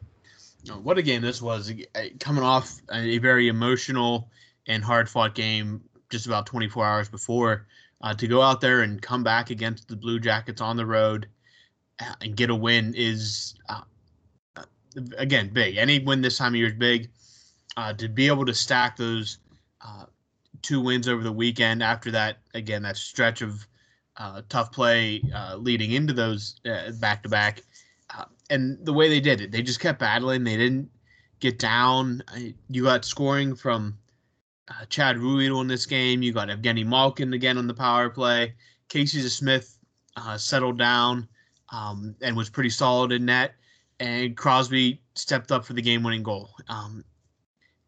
What 0.82 0.98
a 0.98 1.04
game 1.04 1.22
this 1.22 1.42
was! 1.42 1.72
Coming 2.20 2.44
off 2.44 2.82
a 2.92 3.20
very 3.20 3.48
emotional 3.48 4.30
and 4.68 4.84
hard-fought 4.84 5.36
game 5.36 5.84
just 6.10 6.26
about 6.26 6.46
24 6.48 6.86
hours 6.86 7.10
before, 7.10 7.68
uh, 8.02 8.14
to 8.14 8.28
go 8.28 8.42
out 8.42 8.62
there 8.62 8.82
and 8.82 9.02
come 9.02 9.24
back 9.24 9.50
against 9.50 9.88
the 9.88 9.96
Blue 9.96 10.20
Jackets 10.20 10.62
on 10.62 10.78
the 10.78 10.86
road 10.86 11.28
and 12.00 12.36
get 12.36 12.50
a 12.50 12.56
win 12.56 12.94
is 12.96 13.56
uh, 13.70 13.82
uh, 14.56 14.64
again 15.18 15.50
big. 15.52 15.78
Any 15.78 16.00
win 16.00 16.22
this 16.22 16.38
time 16.38 16.54
of 16.54 16.56
year 16.56 16.68
is 16.68 16.74
big. 16.74 17.10
Uh, 17.78 17.94
to 17.94 18.08
be 18.08 18.28
able 18.28 18.46
to 18.46 18.54
stack 18.54 18.96
those 18.96 19.40
uh, 19.82 20.06
two 20.62 20.80
wins 20.80 21.08
over 21.08 21.24
the 21.24 21.32
weekend 21.32 21.84
after 21.84 22.10
that, 22.12 22.38
again, 22.54 22.84
that 22.84 22.96
stretch 22.96 23.42
of 23.42 23.68
uh, 24.18 24.42
tough 24.48 24.72
play 24.72 25.22
uh, 25.34 25.56
leading 25.58 25.92
into 25.92 26.14
those 26.14 26.56
back 27.00 27.22
to 27.24 27.30
back, 27.30 27.62
and 28.50 28.78
the 28.86 28.94
way 28.94 29.10
they 29.10 29.20
did 29.20 29.42
it, 29.42 29.52
they 29.52 29.62
just 29.62 29.80
kept 29.80 30.00
battling. 30.00 30.44
They 30.44 30.56
didn't 30.56 30.90
get 31.40 31.60
down. 31.60 32.24
You 32.70 32.84
got 32.84 33.04
scoring 33.04 33.56
from 33.56 33.98
Chad 34.90 35.18
Ruhwedel 35.18 35.62
in 35.62 35.68
this 35.68 35.86
game. 35.86 36.22
You 36.22 36.32
got 36.32 36.48
Evgeny 36.48 36.86
Malkin 36.86 37.34
again 37.34 37.58
on 37.58 37.68
the 37.68 37.74
power 37.74 38.10
play. 38.10 38.54
Casey 38.88 39.20
DeSmith 39.20 39.76
settled 40.38 40.78
down 40.78 41.28
um, 41.72 42.16
and 42.22 42.36
was 42.36 42.50
pretty 42.50 42.70
solid 42.70 43.12
in 43.12 43.26
net. 43.26 43.56
And 44.00 44.36
Crosby 44.36 45.02
stepped 45.16 45.52
up 45.52 45.66
for 45.66 45.74
the 45.74 45.82
game-winning 45.82 46.24
goal. 46.24 46.50
Um, 46.68 47.04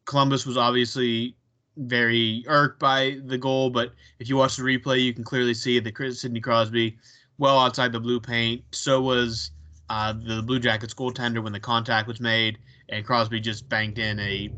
Columbus 0.06 0.46
was 0.46 0.58
obviously 0.58 1.36
very 1.76 2.44
irked 2.48 2.80
by 2.80 3.20
the 3.26 3.38
goal, 3.38 3.70
but 3.70 3.94
if 4.20 4.30
you 4.30 4.38
watch 4.38 4.56
the 4.56 4.64
replay, 4.64 5.04
you 5.04 5.14
can 5.14 5.24
clearly 5.24 5.54
see 5.54 5.80
that 5.80 6.14
Sidney 6.16 6.40
Crosby 6.40 6.98
well 7.38 7.60
outside 7.60 7.92
the 7.92 8.00
blue 8.00 8.20
paint. 8.20 8.64
So 8.72 9.02
was 9.02 9.52
uh, 9.90 10.14
the 10.14 10.42
Blue 10.42 10.60
Jackets 10.60 10.94
goaltender 10.94 11.44
when 11.44 11.54
the 11.54 11.60
contact 11.60 12.08
was 12.08 12.20
made, 12.20 12.58
and 12.90 13.06
Crosby 13.06 13.40
just 13.40 13.70
banked 13.70 14.00
in 14.00 14.20
a 14.20 14.50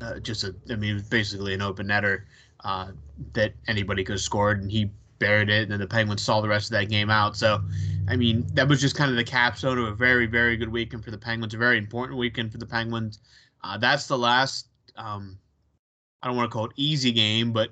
uh, 0.00 0.18
just 0.20 0.44
a 0.44 0.54
I 0.70 0.76
mean, 0.76 0.90
it 0.90 0.94
was 0.94 1.02
basically 1.08 1.54
an 1.54 1.62
open 1.62 1.88
netter 1.88 2.22
uh, 2.64 2.92
that 3.34 3.54
anybody 3.66 4.04
could 4.04 4.14
have 4.14 4.20
scored, 4.20 4.62
and 4.62 4.70
he 4.70 4.90
buried 5.22 5.48
it, 5.48 5.62
and 5.62 5.70
then 5.70 5.78
the 5.78 5.86
Penguins 5.86 6.22
saw 6.22 6.40
the 6.40 6.48
rest 6.48 6.66
of 6.66 6.72
that 6.72 6.88
game 6.90 7.08
out. 7.08 7.36
So, 7.36 7.60
I 8.08 8.16
mean, 8.16 8.44
that 8.54 8.68
was 8.68 8.80
just 8.80 8.96
kind 8.96 9.10
of 9.10 9.16
the 9.16 9.24
capstone 9.24 9.78
of 9.78 9.86
a 9.86 9.94
very, 9.94 10.26
very 10.26 10.56
good 10.56 10.68
weekend 10.68 11.04
for 11.04 11.12
the 11.12 11.18
Penguins, 11.18 11.54
a 11.54 11.58
very 11.58 11.78
important 11.78 12.18
weekend 12.18 12.50
for 12.50 12.58
the 12.58 12.66
Penguins. 12.66 13.20
Uh, 13.62 13.78
that's 13.78 14.08
the 14.08 14.18
last, 14.18 14.66
um, 14.96 15.38
I 16.22 16.26
don't 16.26 16.36
want 16.36 16.50
to 16.50 16.52
call 16.52 16.66
it 16.66 16.72
easy 16.76 17.12
game, 17.12 17.52
but 17.52 17.70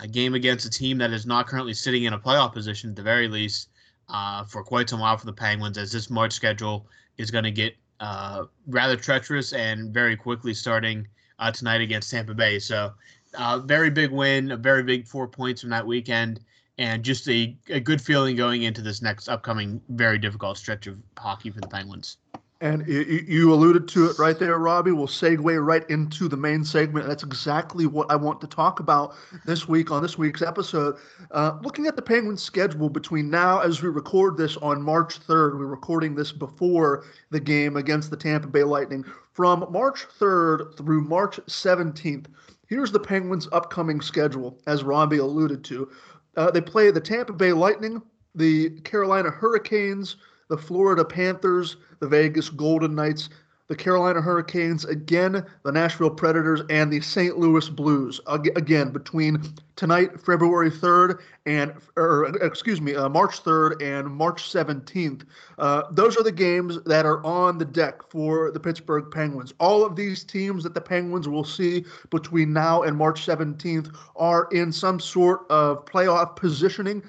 a 0.00 0.06
game 0.06 0.34
against 0.34 0.64
a 0.64 0.70
team 0.70 0.96
that 0.98 1.12
is 1.12 1.26
not 1.26 1.48
currently 1.48 1.74
sitting 1.74 2.04
in 2.04 2.12
a 2.12 2.18
playoff 2.18 2.52
position 2.52 2.90
at 2.90 2.96
the 2.96 3.02
very 3.02 3.28
least 3.28 3.70
uh, 4.08 4.44
for 4.44 4.62
quite 4.62 4.88
some 4.88 5.00
while 5.00 5.18
for 5.18 5.26
the 5.26 5.32
Penguins, 5.32 5.76
as 5.76 5.90
this 5.90 6.08
March 6.08 6.32
schedule 6.32 6.86
is 7.18 7.30
going 7.30 7.44
to 7.44 7.50
get 7.50 7.74
uh, 7.98 8.44
rather 8.68 8.96
treacherous 8.96 9.52
and 9.52 9.92
very 9.92 10.16
quickly 10.16 10.54
starting 10.54 11.06
uh, 11.40 11.50
tonight 11.50 11.80
against 11.80 12.10
Tampa 12.10 12.34
Bay. 12.34 12.58
So, 12.60 12.92
uh, 13.34 13.58
very 13.58 13.90
big 13.90 14.10
win, 14.10 14.52
a 14.52 14.56
very 14.56 14.82
big 14.82 15.06
four 15.06 15.26
points 15.26 15.60
from 15.62 15.70
that 15.70 15.86
weekend 15.86 16.40
and 16.78 17.02
just 17.02 17.28
a, 17.28 17.56
a 17.68 17.80
good 17.80 18.00
feeling 18.00 18.36
going 18.36 18.62
into 18.62 18.82
this 18.82 19.02
next 19.02 19.28
upcoming 19.28 19.80
very 19.90 20.18
difficult 20.18 20.56
stretch 20.56 20.86
of 20.86 20.98
hockey 21.18 21.50
for 21.50 21.60
the 21.60 21.68
Penguins. 21.68 22.18
And 22.62 22.86
you 22.86 23.52
alluded 23.52 23.88
to 23.88 24.06
it 24.06 24.20
right 24.20 24.38
there, 24.38 24.56
Robbie. 24.56 24.92
We'll 24.92 25.08
segue 25.08 25.66
right 25.66 25.88
into 25.90 26.28
the 26.28 26.36
main 26.36 26.64
segment. 26.64 27.08
That's 27.08 27.24
exactly 27.24 27.86
what 27.86 28.08
I 28.08 28.14
want 28.14 28.40
to 28.40 28.46
talk 28.46 28.78
about 28.78 29.16
this 29.44 29.66
week 29.66 29.90
on 29.90 30.00
this 30.00 30.16
week's 30.16 30.42
episode. 30.42 30.94
Uh, 31.32 31.58
looking 31.62 31.88
at 31.88 31.96
the 31.96 32.02
Penguins' 32.02 32.40
schedule 32.40 32.88
between 32.88 33.28
now, 33.28 33.58
as 33.58 33.82
we 33.82 33.88
record 33.88 34.36
this 34.36 34.56
on 34.58 34.80
March 34.80 35.18
3rd, 35.26 35.58
we're 35.58 35.66
recording 35.66 36.14
this 36.14 36.30
before 36.30 37.02
the 37.30 37.40
game 37.40 37.76
against 37.76 38.10
the 38.10 38.16
Tampa 38.16 38.46
Bay 38.46 38.62
Lightning. 38.62 39.04
From 39.32 39.66
March 39.72 40.06
3rd 40.20 40.76
through 40.76 41.00
March 41.00 41.40
17th, 41.48 42.26
here's 42.68 42.92
the 42.92 43.00
Penguins' 43.00 43.48
upcoming 43.50 44.00
schedule, 44.00 44.56
as 44.68 44.84
Robbie 44.84 45.18
alluded 45.18 45.64
to. 45.64 45.90
Uh, 46.36 46.50
they 46.50 46.60
play 46.60 46.90
the 46.90 47.00
Tampa 47.00 47.32
Bay 47.32 47.52
Lightning, 47.52 48.02
the 48.34 48.70
Carolina 48.80 49.30
Hurricanes, 49.30 50.16
the 50.48 50.56
Florida 50.56 51.04
Panthers, 51.04 51.76
the 52.00 52.08
Vegas 52.08 52.48
Golden 52.48 52.94
Knights, 52.94 53.28
the 53.72 53.76
Carolina 53.76 54.20
Hurricanes, 54.20 54.84
again, 54.84 55.46
the 55.62 55.72
Nashville 55.72 56.10
Predators, 56.10 56.60
and 56.68 56.92
the 56.92 57.00
St. 57.00 57.38
Louis 57.38 57.70
Blues. 57.70 58.20
Again, 58.26 58.90
between 58.90 59.42
tonight, 59.76 60.20
February 60.20 60.70
3rd, 60.70 61.20
and, 61.46 61.72
or 61.96 62.26
excuse 62.44 62.82
me, 62.82 62.94
uh, 62.94 63.08
March 63.08 63.42
3rd 63.42 63.80
and 63.80 64.08
March 64.08 64.42
17th. 64.52 65.24
Uh, 65.56 65.84
those 65.90 66.18
are 66.18 66.22
the 66.22 66.30
games 66.30 66.80
that 66.84 67.06
are 67.06 67.24
on 67.24 67.56
the 67.56 67.64
deck 67.64 68.02
for 68.10 68.50
the 68.50 68.60
Pittsburgh 68.60 69.10
Penguins. 69.10 69.54
All 69.58 69.86
of 69.86 69.96
these 69.96 70.22
teams 70.22 70.64
that 70.64 70.74
the 70.74 70.80
Penguins 70.82 71.26
will 71.26 71.42
see 71.42 71.86
between 72.10 72.52
now 72.52 72.82
and 72.82 72.94
March 72.94 73.24
17th 73.24 73.96
are 74.16 74.48
in 74.52 74.70
some 74.70 75.00
sort 75.00 75.50
of 75.50 75.86
playoff 75.86 76.36
positioning. 76.36 77.02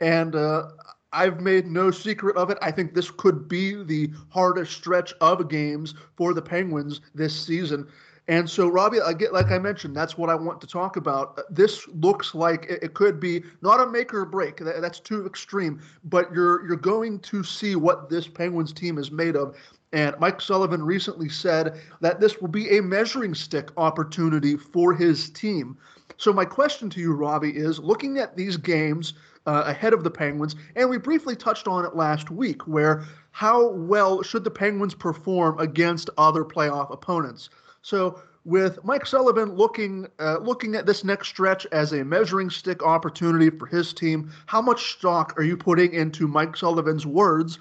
And 0.00 0.36
uh, 0.36 0.68
I've 1.12 1.40
made 1.40 1.66
no 1.66 1.90
secret 1.90 2.36
of 2.36 2.50
it. 2.50 2.58
I 2.62 2.70
think 2.70 2.94
this 2.94 3.10
could 3.10 3.48
be 3.48 3.82
the 3.82 4.10
hardest 4.28 4.72
stretch 4.72 5.12
of 5.20 5.48
games 5.48 5.94
for 6.16 6.34
the 6.34 6.42
Penguins 6.42 7.00
this 7.14 7.34
season. 7.34 7.88
And 8.28 8.48
so, 8.48 8.68
Robbie, 8.68 9.00
I 9.00 9.12
get 9.12 9.32
like 9.32 9.50
I 9.50 9.58
mentioned, 9.58 9.96
that's 9.96 10.16
what 10.16 10.30
I 10.30 10.36
want 10.36 10.60
to 10.60 10.66
talk 10.68 10.96
about. 10.96 11.40
This 11.52 11.88
looks 11.88 12.32
like 12.32 12.66
it, 12.68 12.94
could 12.94 13.18
be 13.18 13.42
not 13.60 13.80
a 13.80 13.86
make 13.90 14.14
or 14.14 14.24
break. 14.24 14.58
that's 14.58 15.00
too 15.00 15.26
extreme. 15.26 15.80
But 16.04 16.32
you're 16.32 16.64
you're 16.64 16.76
going 16.76 17.18
to 17.20 17.42
see 17.42 17.74
what 17.74 18.08
this 18.08 18.28
Penguins 18.28 18.72
team 18.72 18.98
is 18.98 19.10
made 19.10 19.34
of. 19.34 19.56
And 19.92 20.14
Mike 20.20 20.40
Sullivan 20.40 20.84
recently 20.84 21.28
said 21.28 21.80
that 22.00 22.20
this 22.20 22.40
will 22.40 22.48
be 22.48 22.78
a 22.78 22.82
measuring 22.82 23.34
stick 23.34 23.70
opportunity 23.76 24.56
for 24.56 24.94
his 24.94 25.30
team. 25.30 25.76
So 26.16 26.32
my 26.32 26.44
question 26.44 26.88
to 26.90 27.00
you, 27.00 27.14
Robbie, 27.14 27.56
is 27.56 27.80
looking 27.80 28.18
at 28.18 28.36
these 28.36 28.56
games 28.56 29.14
uh, 29.46 29.64
ahead 29.66 29.92
of 29.92 30.04
the 30.04 30.10
Penguins. 30.10 30.56
And 30.76 30.88
we 30.88 30.98
briefly 30.98 31.36
touched 31.36 31.66
on 31.66 31.84
it 31.84 31.96
last 31.96 32.30
week, 32.30 32.66
where 32.66 33.04
how 33.32 33.68
well 33.70 34.22
should 34.22 34.44
the 34.44 34.50
Penguins 34.50 34.94
perform 34.94 35.58
against 35.58 36.10
other 36.18 36.44
playoff 36.44 36.92
opponents? 36.92 37.50
So 37.82 38.20
with 38.44 38.82
Mike 38.84 39.06
Sullivan 39.06 39.54
looking 39.54 40.06
uh, 40.18 40.38
looking 40.38 40.74
at 40.74 40.86
this 40.86 41.04
next 41.04 41.28
stretch 41.28 41.66
as 41.72 41.92
a 41.92 42.04
measuring 42.04 42.50
stick 42.50 42.82
opportunity 42.82 43.50
for 43.50 43.66
his 43.66 43.92
team, 43.92 44.30
how 44.46 44.62
much 44.62 44.92
stock 44.94 45.34
are 45.36 45.42
you 45.42 45.56
putting 45.56 45.92
into 45.92 46.26
Mike 46.26 46.56
Sullivan's 46.56 47.06
words? 47.06 47.58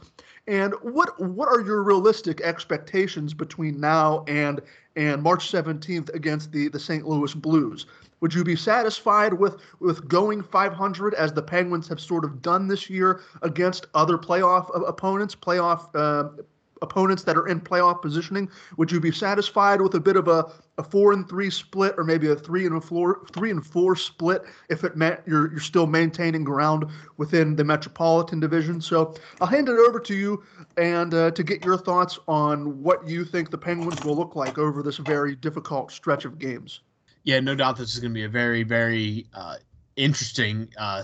And 0.47 0.73
what 0.81 1.19
what 1.19 1.49
are 1.49 1.61
your 1.61 1.83
realistic 1.83 2.41
expectations 2.41 3.33
between 3.33 3.79
now 3.79 4.23
and 4.27 4.61
and 4.95 5.21
March 5.21 5.51
17th 5.51 6.13
against 6.13 6.51
the 6.51 6.69
the 6.69 6.79
St. 6.79 7.05
Louis 7.05 7.33
Blues? 7.33 7.85
Would 8.21 8.33
you 8.33 8.43
be 8.43 8.55
satisfied 8.55 9.33
with 9.33 9.61
with 9.79 10.07
going 10.07 10.43
500 10.43 11.13
as 11.13 11.33
the 11.33 11.41
Penguins 11.41 11.87
have 11.87 11.99
sort 11.99 12.25
of 12.25 12.41
done 12.41 12.67
this 12.67 12.89
year 12.89 13.21
against 13.41 13.87
other 13.93 14.17
playoff 14.17 14.69
opponents, 14.87 15.35
playoff 15.35 15.89
uh, 15.95 16.41
opponents 16.81 17.23
that 17.23 17.37
are 17.37 17.47
in 17.47 17.59
playoff 17.59 18.01
positioning. 18.01 18.49
Would 18.77 18.91
you 18.91 18.99
be 18.99 19.11
satisfied 19.11 19.81
with 19.81 19.95
a 19.95 19.99
bit 19.99 20.15
of 20.15 20.27
a, 20.27 20.51
a 20.77 20.83
four 20.83 21.13
and 21.13 21.27
three 21.27 21.49
split, 21.49 21.95
or 21.97 22.03
maybe 22.03 22.29
a 22.29 22.35
three 22.35 22.65
and 22.65 22.75
a 22.75 22.81
four 22.81 23.25
three 23.33 23.51
and 23.51 23.65
four 23.65 23.95
split 23.95 24.43
if 24.69 24.83
it 24.83 24.95
meant 24.95 25.19
you're 25.25 25.51
you're 25.51 25.59
still 25.59 25.87
maintaining 25.87 26.43
ground 26.43 26.85
within 27.17 27.55
the 27.55 27.63
Metropolitan 27.63 28.39
Division? 28.39 28.81
So 28.81 29.15
I'll 29.41 29.47
hand 29.47 29.69
it 29.69 29.77
over 29.77 29.99
to 29.99 30.15
you 30.15 30.43
and 30.77 31.13
uh, 31.13 31.31
to 31.31 31.43
get 31.43 31.65
your 31.65 31.77
thoughts 31.77 32.19
on 32.27 32.81
what 32.81 33.07
you 33.07 33.25
think 33.25 33.49
the 33.49 33.57
Penguins 33.57 34.03
will 34.03 34.15
look 34.15 34.35
like 34.35 34.57
over 34.57 34.81
this 34.81 34.97
very 34.97 35.35
difficult 35.35 35.91
stretch 35.91 36.25
of 36.25 36.39
games. 36.39 36.81
Yeah, 37.23 37.39
no 37.39 37.55
doubt 37.55 37.77
this 37.77 37.93
is 37.93 37.99
going 37.99 38.11
to 38.11 38.15
be 38.15 38.23
a 38.23 38.29
very 38.29 38.63
very 38.63 39.27
uh, 39.33 39.55
interesting 39.95 40.69
uh, 40.77 41.03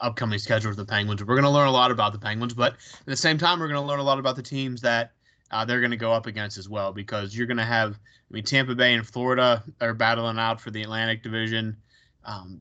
upcoming 0.00 0.38
schedule 0.38 0.70
for 0.70 0.76
the 0.76 0.84
Penguins. 0.84 1.22
We're 1.22 1.34
going 1.34 1.44
to 1.44 1.50
learn 1.50 1.68
a 1.68 1.72
lot 1.72 1.90
about 1.90 2.12
the 2.12 2.18
Penguins, 2.18 2.54
but 2.54 2.74
at 2.74 3.06
the 3.06 3.16
same 3.16 3.38
time, 3.38 3.60
we're 3.60 3.68
going 3.68 3.80
to 3.80 3.86
learn 3.86 4.00
a 4.00 4.04
lot 4.04 4.18
about 4.18 4.36
the 4.36 4.42
teams 4.42 4.80
that 4.82 5.12
uh, 5.52 5.64
they're 5.64 5.80
going 5.80 5.90
to 5.92 5.96
go 5.96 6.12
up 6.12 6.26
against 6.26 6.58
as 6.58 6.68
well 6.68 6.92
because 6.92 7.36
you're 7.36 7.46
going 7.46 7.56
to 7.58 7.64
have, 7.64 7.92
I 7.92 8.34
mean, 8.34 8.42
Tampa 8.42 8.74
Bay 8.74 8.94
and 8.94 9.06
Florida 9.06 9.62
are 9.80 9.94
battling 9.94 10.38
out 10.38 10.60
for 10.60 10.70
the 10.70 10.82
Atlantic 10.82 11.22
Division. 11.22 11.76
Um, 12.24 12.60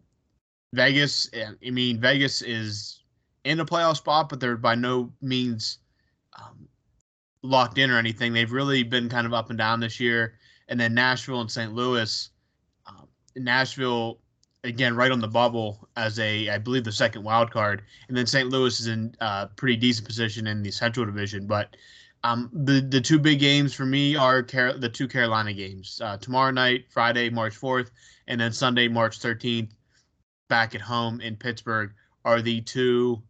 Vegas, 0.73 1.29
I 1.63 1.69
mean, 1.69 1.99
Vegas 1.99 2.41
is 2.41 3.01
in 3.43 3.59
a 3.59 3.65
playoff 3.65 3.97
spot, 3.97 4.29
but 4.29 4.39
they're 4.39 4.57
by 4.57 4.75
no 4.75 5.11
means 5.21 5.79
um, 6.39 6.67
locked 7.43 7.77
in 7.77 7.89
or 7.89 7.97
anything. 7.97 8.33
They've 8.33 8.51
really 8.51 8.83
been 8.83 9.09
kind 9.09 9.25
of 9.25 9.33
up 9.33 9.49
and 9.49 9.57
down 9.57 9.79
this 9.79 9.99
year. 9.99 10.35
And 10.67 10.79
then 10.79 10.93
Nashville 10.93 11.41
and 11.41 11.51
St. 11.51 11.73
Louis. 11.73 12.29
Nashville 13.35 14.19
again 14.63 14.95
right 14.95 15.11
on 15.11 15.19
the 15.19 15.27
bubble 15.27 15.87
as 15.95 16.19
a 16.19 16.49
I 16.49 16.57
believe 16.57 16.83
the 16.83 16.91
second 16.91 17.23
wild 17.23 17.51
card, 17.51 17.83
and 18.07 18.15
then 18.15 18.27
St. 18.27 18.49
Louis 18.49 18.79
is 18.79 18.87
in 18.87 19.15
uh, 19.19 19.47
pretty 19.47 19.77
decent 19.77 20.07
position 20.07 20.47
in 20.47 20.61
the 20.61 20.71
Central 20.71 21.05
Division. 21.05 21.47
But 21.47 21.75
um, 22.23 22.49
the 22.53 22.81
the 22.81 23.01
two 23.01 23.19
big 23.19 23.39
games 23.39 23.73
for 23.73 23.85
me 23.85 24.15
are 24.15 24.43
Car- 24.43 24.73
the 24.73 24.89
two 24.89 25.07
Carolina 25.07 25.53
games 25.53 25.99
uh, 26.03 26.17
tomorrow 26.17 26.51
night, 26.51 26.85
Friday, 26.89 27.29
March 27.29 27.55
fourth, 27.55 27.91
and 28.27 28.39
then 28.39 28.51
Sunday, 28.51 28.87
March 28.87 29.19
thirteenth, 29.19 29.73
back 30.47 30.75
at 30.75 30.81
home 30.81 31.21
in 31.21 31.35
Pittsburgh 31.35 31.93
are 32.23 32.41
the 32.41 32.61
two 32.61 33.21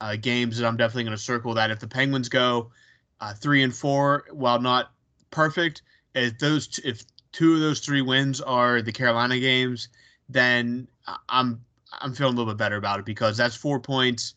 uh, 0.00 0.16
games 0.16 0.58
that 0.58 0.66
I'm 0.66 0.76
definitely 0.76 1.04
going 1.04 1.16
to 1.16 1.22
circle. 1.22 1.54
That 1.54 1.70
if 1.70 1.78
the 1.78 1.86
Penguins 1.86 2.28
go 2.28 2.70
uh, 3.20 3.34
three 3.34 3.62
and 3.62 3.74
four, 3.74 4.24
while 4.32 4.60
not 4.60 4.92
perfect, 5.30 5.82
if 6.14 6.38
those 6.38 6.80
if 6.84 7.04
two 7.32 7.54
of 7.54 7.60
those 7.60 7.80
three 7.80 8.02
wins 8.02 8.40
are 8.40 8.82
the 8.82 8.92
Carolina 8.92 9.38
games 9.38 9.88
then 10.28 10.86
I'm 11.28 11.64
I'm 12.00 12.14
feeling 12.14 12.34
a 12.34 12.36
little 12.36 12.52
bit 12.52 12.58
better 12.58 12.76
about 12.76 13.00
it 13.00 13.04
because 13.04 13.36
that's 13.36 13.56
four 13.56 13.80
points 13.80 14.34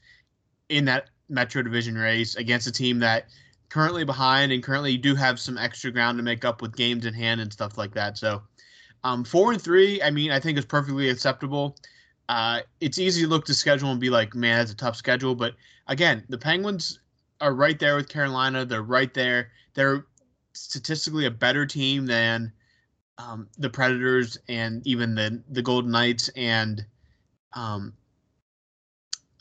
in 0.69 0.85
that 0.85 1.09
Metro 1.29 1.61
Division 1.61 1.95
race 1.95 2.35
against 2.35 2.67
a 2.67 2.71
team 2.71 2.99
that 2.99 3.27
currently 3.69 4.03
behind 4.03 4.51
and 4.51 4.63
currently 4.63 4.97
do 4.97 5.15
have 5.15 5.39
some 5.39 5.57
extra 5.57 5.91
ground 5.91 6.17
to 6.17 6.23
make 6.23 6.43
up 6.43 6.61
with 6.61 6.75
games 6.75 7.05
in 7.05 7.13
hand 7.13 7.41
and 7.41 7.53
stuff 7.53 7.77
like 7.77 7.93
that. 7.93 8.17
So 8.17 8.41
um, 9.03 9.23
four 9.23 9.51
and 9.51 9.61
three, 9.61 10.01
I 10.01 10.09
mean, 10.09 10.31
I 10.31 10.39
think 10.39 10.57
is 10.57 10.65
perfectly 10.65 11.09
acceptable. 11.09 11.75
Uh, 12.29 12.61
it's 12.79 12.97
easy 12.97 13.21
to 13.23 13.27
look 13.27 13.45
to 13.45 13.53
schedule 13.53 13.91
and 13.91 13.99
be 13.99 14.09
like, 14.09 14.33
man, 14.33 14.59
that's 14.59 14.71
a 14.71 14.75
tough 14.75 14.95
schedule. 14.95 15.35
But 15.35 15.53
again, 15.87 16.23
the 16.29 16.37
Penguins 16.37 16.99
are 17.41 17.53
right 17.53 17.77
there 17.77 17.95
with 17.95 18.09
Carolina. 18.09 18.65
They're 18.65 18.81
right 18.81 19.13
there. 19.13 19.51
They're 19.73 20.05
statistically 20.53 21.25
a 21.25 21.31
better 21.31 21.65
team 21.65 22.05
than 22.05 22.51
um, 23.17 23.47
the 23.57 23.69
Predators 23.69 24.37
and 24.47 24.85
even 24.85 25.15
the 25.15 25.41
the 25.49 25.61
Golden 25.61 25.91
Knights 25.91 26.29
and 26.35 26.85
um, 27.53 27.93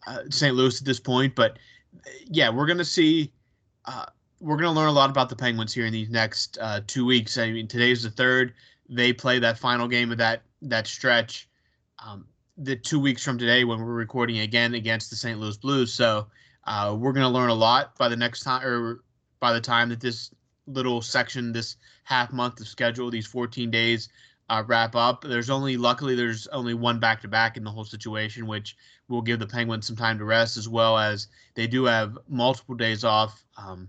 uh, 0.07 0.21
St. 0.31 0.55
Louis 0.55 0.79
at 0.79 0.85
this 0.85 1.01
point. 1.01 1.35
But 1.35 1.59
yeah, 2.27 2.51
we're 2.51 2.67
gonna 2.67 2.85
see. 2.85 3.33
Uh, 3.85 4.07
we're 4.41 4.57
gonna 4.57 4.73
learn 4.73 4.89
a 4.89 4.93
lot 4.93 5.11
about 5.11 5.29
the 5.29 5.37
Penguins 5.37 5.73
here 5.73 5.87
in 5.87 5.93
these 5.93 6.11
next 6.11 6.59
uh, 6.61 6.81
two 6.87 7.05
weeks. 7.05 7.39
I 7.39 7.51
mean, 7.51 7.69
today's 7.69 8.03
the 8.03 8.11
third. 8.11 8.55
They 8.89 9.13
play 9.13 9.39
that 9.39 9.59
final 9.59 9.89
game 9.89 10.11
of 10.13 10.19
that 10.19 10.43
that 10.63 10.87
stretch. 10.87 11.49
Um, 12.05 12.27
the 12.59 12.77
two 12.77 13.01
weeks 13.01 13.25
from 13.25 13.39
today, 13.39 13.65
when 13.65 13.81
we're 13.81 13.95
recording 13.95 14.41
again 14.41 14.75
against 14.75 15.11
the 15.11 15.17
St. 15.17 15.39
Louis 15.39 15.57
Blues. 15.57 15.93
So 15.93 16.27
uh, 16.65 16.97
we're 16.99 17.13
gonna 17.13 17.31
learn 17.31 17.51
a 17.51 17.55
lot 17.55 17.97
by 17.97 18.09
the 18.09 18.17
next 18.17 18.41
time, 18.41 18.67
or 18.67 19.03
by 19.41 19.53
the 19.53 19.61
time 19.61 19.89
that 19.89 20.01
this 20.01 20.31
little 20.67 21.03
section, 21.03 21.53
this 21.53 21.77
half 22.05 22.33
month 22.33 22.61
of 22.61 22.69
schedule, 22.69 23.11
these 23.11 23.27
14 23.27 23.71
days 23.71 24.09
uh, 24.49 24.63
wrap 24.67 24.95
up. 24.95 25.23
There's 25.23 25.51
only, 25.51 25.77
luckily, 25.77 26.15
there's 26.15 26.47
only 26.49 26.75
one 26.75 26.99
back 27.01 27.21
to 27.23 27.29
back 27.29 27.57
in 27.57 27.65
the 27.65 27.71
whole 27.71 27.85
situation, 27.85 28.47
which 28.47 28.77
will 29.09 29.23
give 29.23 29.39
the 29.39 29.47
Penguins 29.47 29.87
some 29.87 29.97
time 29.97 30.19
to 30.19 30.25
rest, 30.25 30.57
as 30.57 30.69
well 30.69 30.99
as 30.99 31.29
they 31.55 31.67
do 31.67 31.85
have 31.85 32.19
multiple 32.29 32.75
days 32.75 33.05
off 33.05 33.45
um, 33.57 33.89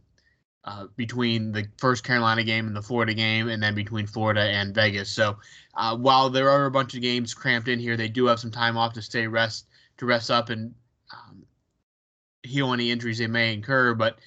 uh, 0.66 0.88
between 0.96 1.52
the 1.52 1.68
first 1.78 2.04
Carolina 2.04 2.44
game 2.44 2.68
and 2.68 2.76
the 2.76 2.82
Florida 2.82 3.14
game, 3.14 3.50
and 3.50 3.62
then 3.62 3.76
between 3.76 4.08
Florida 4.08 4.42
and 4.42 4.74
Vegas. 4.74 5.10
So 5.10 5.38
uh, 5.76 5.98
while 5.98 6.30
there 6.30 6.50
are 6.50 6.66
a 6.66 6.72
bunch 6.72 6.96
of 6.96 7.02
games 7.02 7.34
cramped 7.34 7.68
in 7.68 7.80
here, 7.80 7.98
they 7.98 8.08
do 8.08 8.26
have 8.28 8.40
some 8.40 8.52
time 8.52 8.78
off 8.78 8.94
to 8.94 9.02
stay 9.02 9.28
rest 9.28 9.68
to 9.98 10.06
rest 10.06 10.32
up 10.32 10.50
and 10.50 10.74
um, 11.12 11.46
heal 12.44 12.74
any 12.74 12.92
injuries 12.92 13.18
they 13.18 13.28
may 13.28 13.54
incur. 13.54 13.94
But 13.94 14.20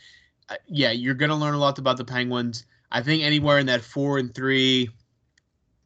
yeah, 0.66 0.92
you're 0.92 1.14
going 1.14 1.30
to 1.30 1.36
learn 1.36 1.54
a 1.54 1.58
lot 1.58 1.78
about 1.78 1.96
the 1.96 2.04
Penguins. 2.04 2.64
I 2.90 3.02
think 3.02 3.22
anywhere 3.22 3.58
in 3.58 3.66
that 3.66 3.82
four 3.82 4.18
and 4.18 4.34
three, 4.34 4.88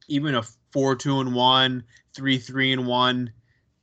even 0.09 0.35
a 0.35 0.43
four 0.73 0.97
two 0.97 1.21
and 1.21 1.35
one, 1.35 1.85
three 2.15 2.39
three 2.39 2.73
and 2.73 2.87
one, 2.87 3.33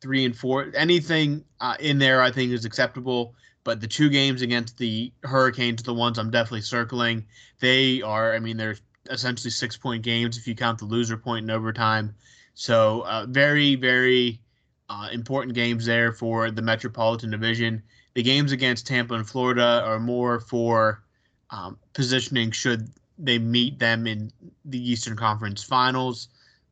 three 0.02 0.26
and 0.26 0.36
four, 0.36 0.72
anything 0.76 1.44
uh, 1.60 1.76
in 1.80 1.98
there 1.98 2.22
I 2.22 2.32
think 2.32 2.52
is 2.52 2.66
acceptable. 2.66 3.36
But 3.64 3.82
the 3.82 3.88
two 3.88 4.10
games 4.10 4.42
against 4.42 4.78
the 4.78 5.12
Hurricanes, 5.24 5.84
the 5.84 5.94
ones 5.94 6.18
I'm 6.18 6.32
definitely 6.32 6.62
circling, 6.62 7.26
they 7.60 8.02
are. 8.02 8.34
I 8.34 8.40
mean, 8.40 8.56
they're 8.56 8.78
essentially 9.10 9.52
six 9.52 9.76
point 9.76 10.04
games 10.04 10.38
if 10.38 10.48
you 10.48 10.56
count 10.56 10.80
the 10.80 10.86
loser 10.86 11.18
point 11.18 11.44
in 11.44 11.50
overtime. 11.50 12.16
So 12.54 13.02
uh, 13.02 13.26
very 13.28 13.76
very 13.76 14.40
uh, 14.90 15.10
important 15.12 15.54
games 15.54 15.86
there 15.86 16.14
for 16.14 16.50
the 16.52 16.62
Metropolitan 16.62 17.32
Division. 17.32 17.84
The 18.18 18.24
games 18.24 18.52
against 18.52 18.88
Tampa 18.88 19.14
and 19.14 19.30
Florida 19.30 19.84
are 19.86 20.00
more 20.00 20.40
for 20.40 21.04
um, 21.52 21.78
positioning 21.94 22.50
should 22.50 22.90
they 23.20 23.38
meet 23.38 23.78
them 23.78 24.08
in 24.08 24.32
the 24.66 24.80
Eastern 24.92 25.16
Conference 25.16 25.64
Finals, 25.64 26.30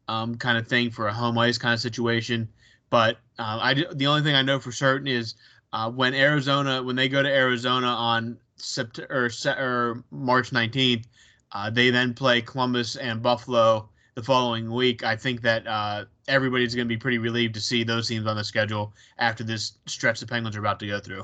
um, 0.07 0.37
kind 0.37 0.57
of 0.57 0.67
thing 0.67 0.89
for 0.89 1.05
a 1.05 1.13
home 1.13 1.37
ice 1.37 1.59
kind 1.59 1.75
of 1.75 1.79
situation. 1.79 2.49
But 2.89 3.17
uh, 3.37 3.59
I 3.61 3.73
the 3.93 4.07
only 4.07 4.23
thing 4.23 4.33
I 4.33 4.41
know 4.41 4.57
for 4.59 4.71
certain 4.71 5.05
is 5.07 5.35
uh, 5.71 5.91
when 5.91 6.15
Arizona 6.15 6.81
when 6.81 6.95
they 6.95 7.07
go 7.07 7.21
to 7.21 7.29
Arizona 7.29 7.89
on 7.89 8.39
September 8.55 9.29
or, 9.59 10.03
March 10.09 10.49
19th, 10.49 11.05
uh, 11.51 11.69
they 11.69 11.91
then 11.91 12.15
play 12.15 12.41
Columbus 12.41 12.95
and 12.95 13.21
Buffalo 13.21 13.87
the 14.15 14.23
following 14.23 14.71
week. 14.71 15.03
I 15.03 15.15
think 15.15 15.43
that 15.43 15.67
uh, 15.67 16.05
everybody's 16.27 16.73
going 16.73 16.87
to 16.87 16.91
be 16.91 16.97
pretty 16.97 17.19
relieved 17.19 17.53
to 17.53 17.61
see 17.61 17.83
those 17.83 18.07
teams 18.07 18.25
on 18.25 18.35
the 18.35 18.43
schedule 18.43 18.95
after 19.19 19.43
this 19.43 19.73
stretch 19.85 20.19
the 20.19 20.25
Penguins 20.25 20.55
are 20.55 20.59
about 20.59 20.79
to 20.79 20.87
go 20.87 20.99
through. 20.99 21.23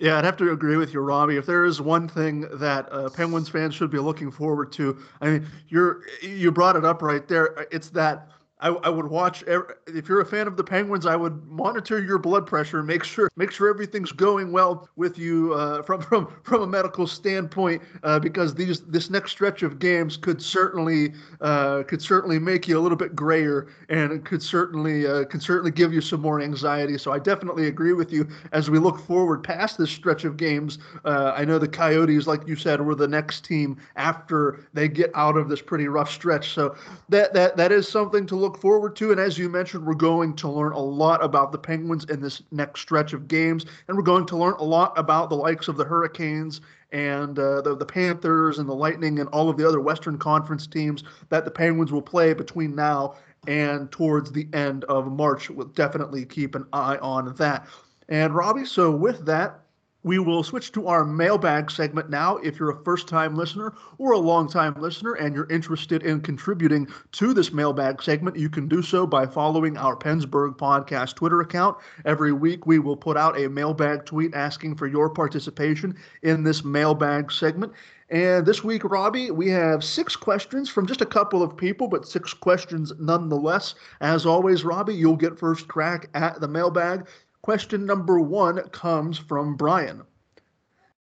Yeah, 0.00 0.16
I'd 0.16 0.24
have 0.24 0.38
to 0.38 0.50
agree 0.52 0.78
with 0.78 0.94
you, 0.94 1.00
Robbie. 1.00 1.36
If 1.36 1.44
there 1.44 1.66
is 1.66 1.78
one 1.82 2.08
thing 2.08 2.46
that 2.54 2.90
uh, 2.90 3.10
Penguins 3.10 3.50
fans 3.50 3.74
should 3.74 3.90
be 3.90 3.98
looking 3.98 4.30
forward 4.30 4.72
to, 4.72 4.96
I 5.20 5.28
mean, 5.28 5.46
you're 5.68 6.00
you 6.22 6.50
brought 6.50 6.74
it 6.74 6.86
up 6.86 7.02
right 7.02 7.28
there. 7.28 7.66
It's 7.70 7.90
that 7.90 8.30
I, 8.60 8.68
I 8.68 8.88
would 8.88 9.06
watch. 9.06 9.42
If 9.46 10.08
you're 10.08 10.20
a 10.20 10.26
fan 10.26 10.46
of 10.46 10.56
the 10.56 10.64
Penguins, 10.64 11.06
I 11.06 11.16
would 11.16 11.46
monitor 11.46 12.02
your 12.02 12.18
blood 12.18 12.46
pressure, 12.46 12.82
make 12.82 13.04
sure 13.04 13.30
make 13.36 13.50
sure 13.50 13.68
everything's 13.68 14.12
going 14.12 14.52
well 14.52 14.88
with 14.96 15.18
you 15.18 15.54
uh, 15.54 15.82
from 15.90 16.02
from 16.02 16.32
from 16.42 16.62
a 16.62 16.66
medical 16.66 17.06
standpoint, 17.06 17.82
uh, 18.02 18.18
because 18.18 18.54
these 18.54 18.80
this 18.80 19.10
next 19.10 19.32
stretch 19.32 19.62
of 19.62 19.78
games 19.78 20.16
could 20.16 20.42
certainly 20.42 21.14
uh, 21.40 21.82
could 21.84 22.02
certainly 22.02 22.38
make 22.38 22.68
you 22.68 22.78
a 22.78 22.80
little 22.80 22.98
bit 22.98 23.16
grayer, 23.16 23.68
and 23.88 24.24
could 24.24 24.42
certainly 24.42 25.06
uh, 25.06 25.24
could 25.24 25.42
certainly 25.42 25.70
give 25.70 25.92
you 25.92 26.00
some 26.00 26.20
more 26.20 26.40
anxiety. 26.40 26.98
So 26.98 27.12
I 27.12 27.18
definitely 27.18 27.66
agree 27.66 27.94
with 27.94 28.12
you 28.12 28.28
as 28.52 28.70
we 28.70 28.78
look 28.78 28.98
forward 29.00 29.42
past 29.42 29.78
this 29.78 29.90
stretch 29.90 30.24
of 30.24 30.36
games. 30.36 30.78
Uh, 31.04 31.32
I 31.34 31.44
know 31.44 31.58
the 31.58 31.68
Coyotes, 31.68 32.26
like 32.26 32.46
you 32.46 32.56
said, 32.56 32.80
were 32.80 32.94
the 32.94 33.08
next 33.08 33.44
team 33.44 33.78
after 33.96 34.60
they 34.74 34.88
get 34.88 35.10
out 35.14 35.36
of 35.36 35.48
this 35.48 35.62
pretty 35.62 35.88
rough 35.88 36.10
stretch. 36.10 36.50
So 36.50 36.76
that 37.08 37.32
that 37.32 37.56
that 37.56 37.72
is 37.72 37.88
something 37.88 38.26
to 38.26 38.36
look 38.36 38.49
forward 38.58 38.96
to. 38.96 39.10
And 39.10 39.20
as 39.20 39.38
you 39.38 39.48
mentioned, 39.48 39.86
we're 39.86 39.94
going 39.94 40.34
to 40.36 40.48
learn 40.48 40.72
a 40.72 40.78
lot 40.78 41.22
about 41.22 41.52
the 41.52 41.58
Penguins 41.58 42.04
in 42.04 42.20
this 42.20 42.42
next 42.50 42.80
stretch 42.80 43.12
of 43.12 43.28
games, 43.28 43.66
and 43.88 43.96
we're 43.96 44.02
going 44.02 44.26
to 44.26 44.36
learn 44.36 44.54
a 44.58 44.64
lot 44.64 44.92
about 44.98 45.30
the 45.30 45.36
likes 45.36 45.68
of 45.68 45.76
the 45.76 45.84
Hurricanes 45.84 46.60
and 46.92 47.38
uh, 47.38 47.60
the 47.60 47.76
the 47.76 47.86
Panthers 47.86 48.58
and 48.58 48.68
the 48.68 48.74
Lightning 48.74 49.20
and 49.20 49.28
all 49.28 49.48
of 49.48 49.56
the 49.56 49.66
other 49.66 49.80
Western 49.80 50.18
Conference 50.18 50.66
teams 50.66 51.04
that 51.28 51.44
the 51.44 51.50
Penguins 51.50 51.92
will 51.92 52.02
play 52.02 52.32
between 52.32 52.74
now 52.74 53.14
and 53.46 53.90
towards 53.90 54.32
the 54.32 54.48
end 54.52 54.84
of 54.84 55.10
March. 55.10 55.50
We'll 55.50 55.68
definitely 55.68 56.24
keep 56.24 56.54
an 56.54 56.66
eye 56.72 56.98
on 56.98 57.34
that. 57.36 57.66
And 58.08 58.34
Robbie, 58.34 58.64
so 58.64 58.90
with 58.90 59.24
that, 59.26 59.60
we 60.02 60.18
will 60.18 60.42
switch 60.42 60.72
to 60.72 60.88
our 60.88 61.04
mailbag 61.04 61.70
segment 61.70 62.08
now. 62.08 62.36
If 62.38 62.58
you're 62.58 62.70
a 62.70 62.84
first 62.84 63.06
time 63.06 63.34
listener 63.34 63.74
or 63.98 64.12
a 64.12 64.18
long 64.18 64.48
time 64.48 64.74
listener 64.80 65.14
and 65.14 65.34
you're 65.34 65.50
interested 65.50 66.02
in 66.02 66.20
contributing 66.20 66.88
to 67.12 67.34
this 67.34 67.52
mailbag 67.52 68.02
segment, 68.02 68.36
you 68.36 68.48
can 68.48 68.66
do 68.66 68.82
so 68.82 69.06
by 69.06 69.26
following 69.26 69.76
our 69.76 69.96
PensBurgh 69.96 70.56
Podcast 70.56 71.16
Twitter 71.16 71.40
account. 71.40 71.76
Every 72.04 72.32
week, 72.32 72.66
we 72.66 72.78
will 72.78 72.96
put 72.96 73.16
out 73.16 73.38
a 73.38 73.48
mailbag 73.48 74.06
tweet 74.06 74.34
asking 74.34 74.76
for 74.76 74.86
your 74.86 75.10
participation 75.10 75.96
in 76.22 76.44
this 76.44 76.64
mailbag 76.64 77.30
segment. 77.30 77.72
And 78.10 78.44
this 78.44 78.64
week, 78.64 78.82
Robbie, 78.82 79.30
we 79.30 79.48
have 79.50 79.84
six 79.84 80.16
questions 80.16 80.68
from 80.68 80.84
just 80.84 81.00
a 81.00 81.06
couple 81.06 81.44
of 81.44 81.56
people, 81.56 81.86
but 81.86 82.08
six 82.08 82.34
questions 82.34 82.92
nonetheless. 82.98 83.76
As 84.00 84.26
always, 84.26 84.64
Robbie, 84.64 84.96
you'll 84.96 85.14
get 85.14 85.38
first 85.38 85.68
crack 85.68 86.08
at 86.14 86.40
the 86.40 86.48
mailbag. 86.48 87.06
Question 87.42 87.86
number 87.86 88.20
one 88.20 88.60
comes 88.70 89.16
from 89.18 89.56
Brian. 89.56 90.02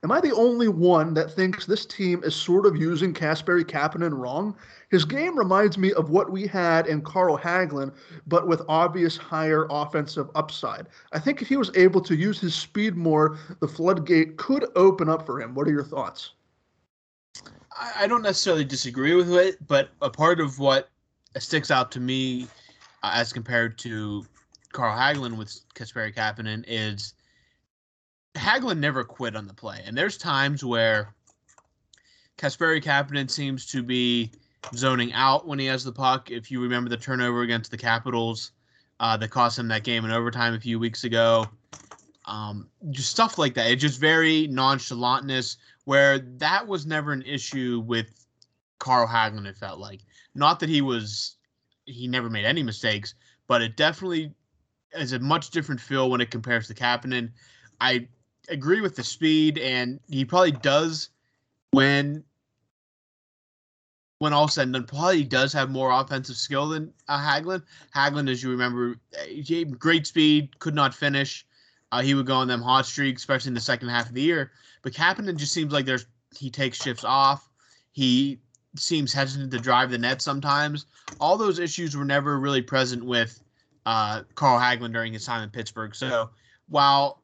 Am 0.04 0.10
I 0.10 0.20
the 0.20 0.34
only 0.34 0.66
one 0.66 1.14
that 1.14 1.30
thinks 1.30 1.64
this 1.64 1.86
team 1.86 2.24
is 2.24 2.34
sort 2.34 2.66
of 2.66 2.76
using 2.76 3.14
Kasperi 3.14 3.62
Kapanen 3.62 4.18
wrong? 4.18 4.56
His 4.90 5.04
game 5.04 5.38
reminds 5.38 5.78
me 5.78 5.92
of 5.92 6.10
what 6.10 6.32
we 6.32 6.44
had 6.44 6.88
in 6.88 7.02
Carl 7.02 7.38
Hagelin, 7.38 7.92
but 8.26 8.48
with 8.48 8.62
obvious 8.68 9.16
higher 9.16 9.66
offensive 9.70 10.28
upside. 10.34 10.88
I 11.12 11.20
think 11.20 11.40
if 11.40 11.48
he 11.48 11.56
was 11.56 11.70
able 11.76 12.00
to 12.00 12.16
use 12.16 12.40
his 12.40 12.52
speed 12.52 12.96
more, 12.96 13.38
the 13.60 13.68
floodgate 13.68 14.38
could 14.38 14.66
open 14.74 15.08
up 15.08 15.24
for 15.24 15.40
him. 15.40 15.54
What 15.54 15.68
are 15.68 15.72
your 15.72 15.84
thoughts? 15.84 16.32
I 17.96 18.08
don't 18.08 18.22
necessarily 18.22 18.64
disagree 18.64 19.14
with 19.14 19.32
it, 19.32 19.64
but 19.68 19.90
a 20.00 20.10
part 20.10 20.40
of 20.40 20.58
what 20.58 20.90
sticks 21.38 21.70
out 21.70 21.92
to 21.92 22.00
me 22.00 22.48
uh, 23.02 23.12
as 23.14 23.32
compared 23.32 23.78
to 23.78 24.26
Carl 24.72 24.96
Hagelin 24.96 25.36
with 25.36 25.60
Kasperi 25.74 26.14
Kapanen 26.14 26.64
is 26.66 27.14
Hagelin 28.34 28.78
never 28.78 29.04
quit 29.04 29.36
on 29.36 29.46
the 29.46 29.54
play. 29.54 29.82
And 29.84 29.96
there's 29.96 30.16
times 30.16 30.64
where 30.64 31.14
Kasperi 32.38 32.82
Kapanen 32.82 33.30
seems 33.30 33.66
to 33.66 33.82
be 33.82 34.32
zoning 34.74 35.12
out 35.12 35.46
when 35.46 35.58
he 35.58 35.66
has 35.66 35.84
the 35.84 35.92
puck. 35.92 36.30
If 36.30 36.50
you 36.50 36.62
remember 36.62 36.88
the 36.88 36.96
turnover 36.96 37.42
against 37.42 37.70
the 37.70 37.76
Capitals 37.76 38.52
uh, 39.00 39.16
that 39.18 39.28
cost 39.28 39.58
him 39.58 39.68
that 39.68 39.84
game 39.84 40.04
in 40.04 40.10
overtime 40.10 40.54
a 40.54 40.60
few 40.60 40.78
weeks 40.78 41.04
ago, 41.04 41.46
um, 42.24 42.68
just 42.90 43.10
stuff 43.10 43.38
like 43.38 43.54
that. 43.54 43.70
It's 43.70 43.82
just 43.82 44.00
very 44.00 44.48
nonchalantness 44.48 45.56
where 45.84 46.18
that 46.18 46.66
was 46.66 46.86
never 46.86 47.12
an 47.12 47.22
issue 47.22 47.82
with 47.84 48.26
Carl 48.78 49.06
Hagelin, 49.06 49.46
it 49.46 49.56
felt 49.56 49.78
like. 49.78 50.00
Not 50.34 50.60
that 50.60 50.68
he 50.68 50.80
was, 50.80 51.36
he 51.84 52.06
never 52.06 52.30
made 52.30 52.44
any 52.44 52.62
mistakes, 52.62 53.14
but 53.48 53.60
it 53.60 53.76
definitely 53.76 54.32
is 54.94 55.12
a 55.12 55.18
much 55.18 55.50
different 55.50 55.80
feel 55.80 56.10
when 56.10 56.20
it 56.20 56.30
compares 56.30 56.66
to 56.68 56.74
Kapanen. 56.74 57.30
I 57.80 58.06
agree 58.48 58.80
with 58.80 58.96
the 58.96 59.04
speed, 59.04 59.58
and 59.58 60.00
he 60.08 60.24
probably 60.24 60.52
does 60.52 61.10
when 61.72 62.24
when 64.22 64.32
all 64.32 64.46
said 64.46 64.68
and 64.68 64.74
done, 64.74 64.84
probably 64.84 65.24
does 65.24 65.52
have 65.52 65.68
more 65.68 65.90
offensive 65.90 66.36
skill 66.36 66.68
than 66.68 66.92
uh, 67.08 67.18
Haglin. 67.18 67.60
Hagelin, 67.92 68.30
as 68.30 68.40
you 68.40 68.50
remember, 68.50 68.94
great 69.80 70.06
speed, 70.06 70.56
could 70.60 70.76
not 70.76 70.94
finish. 70.94 71.44
Uh, 71.90 72.02
he 72.02 72.14
would 72.14 72.26
go 72.26 72.36
on 72.36 72.46
them 72.46 72.62
hot 72.62 72.86
streaks, 72.86 73.22
especially 73.22 73.48
in 73.48 73.54
the 73.54 73.60
second 73.60 73.88
half 73.88 74.08
of 74.08 74.14
the 74.14 74.22
year. 74.22 74.52
But 74.82 74.92
Kapanen 74.92 75.34
just 75.36 75.52
seems 75.52 75.72
like 75.72 75.86
there's 75.86 76.06
he 76.38 76.50
takes 76.50 76.80
shifts 76.80 77.02
off. 77.04 77.50
He 77.90 78.38
seems 78.76 79.12
hesitant 79.12 79.50
to 79.50 79.58
drive 79.58 79.90
the 79.90 79.98
net 79.98 80.22
sometimes. 80.22 80.86
All 81.20 81.36
those 81.36 81.58
issues 81.58 81.96
were 81.96 82.04
never 82.04 82.38
really 82.38 82.62
present 82.62 83.04
with 83.04 83.41
uh, 83.86 84.22
Carl 84.34 84.60
Hagelin 84.60 84.92
during 84.92 85.12
his 85.12 85.24
time 85.24 85.42
in 85.42 85.50
Pittsburgh. 85.50 85.94
So 85.94 86.30
while 86.68 87.22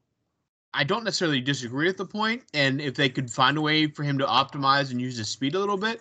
I 0.75 0.85
don't 0.85 1.05
necessarily 1.05 1.41
disagree 1.41 1.87
with 1.87 1.97
the 1.97 2.07
point, 2.07 2.43
and 2.55 2.81
if 2.81 2.95
they 2.95 3.09
could 3.09 3.31
find 3.31 3.57
a 3.57 3.61
way 3.61 3.87
for 3.87 4.03
him 4.03 4.19
to 4.19 4.27
optimize 4.27 4.91
and 4.91 5.01
use 5.01 5.17
his 5.17 5.29
speed 5.29 5.55
a 5.55 5.59
little 5.59 5.77
bit, 5.77 6.01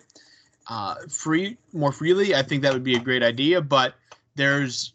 uh, 0.68 0.96
free 1.08 1.56
more 1.72 1.92
freely, 1.92 2.34
I 2.34 2.42
think 2.42 2.62
that 2.62 2.72
would 2.72 2.84
be 2.84 2.96
a 2.96 3.00
great 3.00 3.22
idea. 3.22 3.60
But 3.60 3.94
there's, 4.34 4.92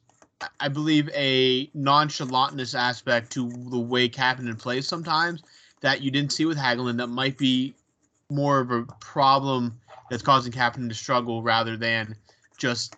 I 0.59 0.67
believe, 0.67 1.09
a 1.13 1.67
nonchalantness 1.67 2.77
aspect 2.77 3.31
to 3.33 3.49
the 3.69 3.79
way 3.79 4.07
Kapanen 4.07 4.59
plays 4.59 4.87
sometimes 4.87 5.43
that 5.81 6.01
you 6.01 6.11
didn't 6.11 6.31
see 6.31 6.45
with 6.45 6.57
Hagelin 6.57 6.97
that 6.97 7.07
might 7.07 7.37
be 7.37 7.73
more 8.29 8.59
of 8.59 8.71
a 8.71 8.83
problem 8.99 9.79
that's 10.09 10.23
causing 10.23 10.51
Kapanen 10.51 10.87
to 10.89 10.95
struggle 10.95 11.41
rather 11.41 11.75
than 11.75 12.15
just 12.57 12.95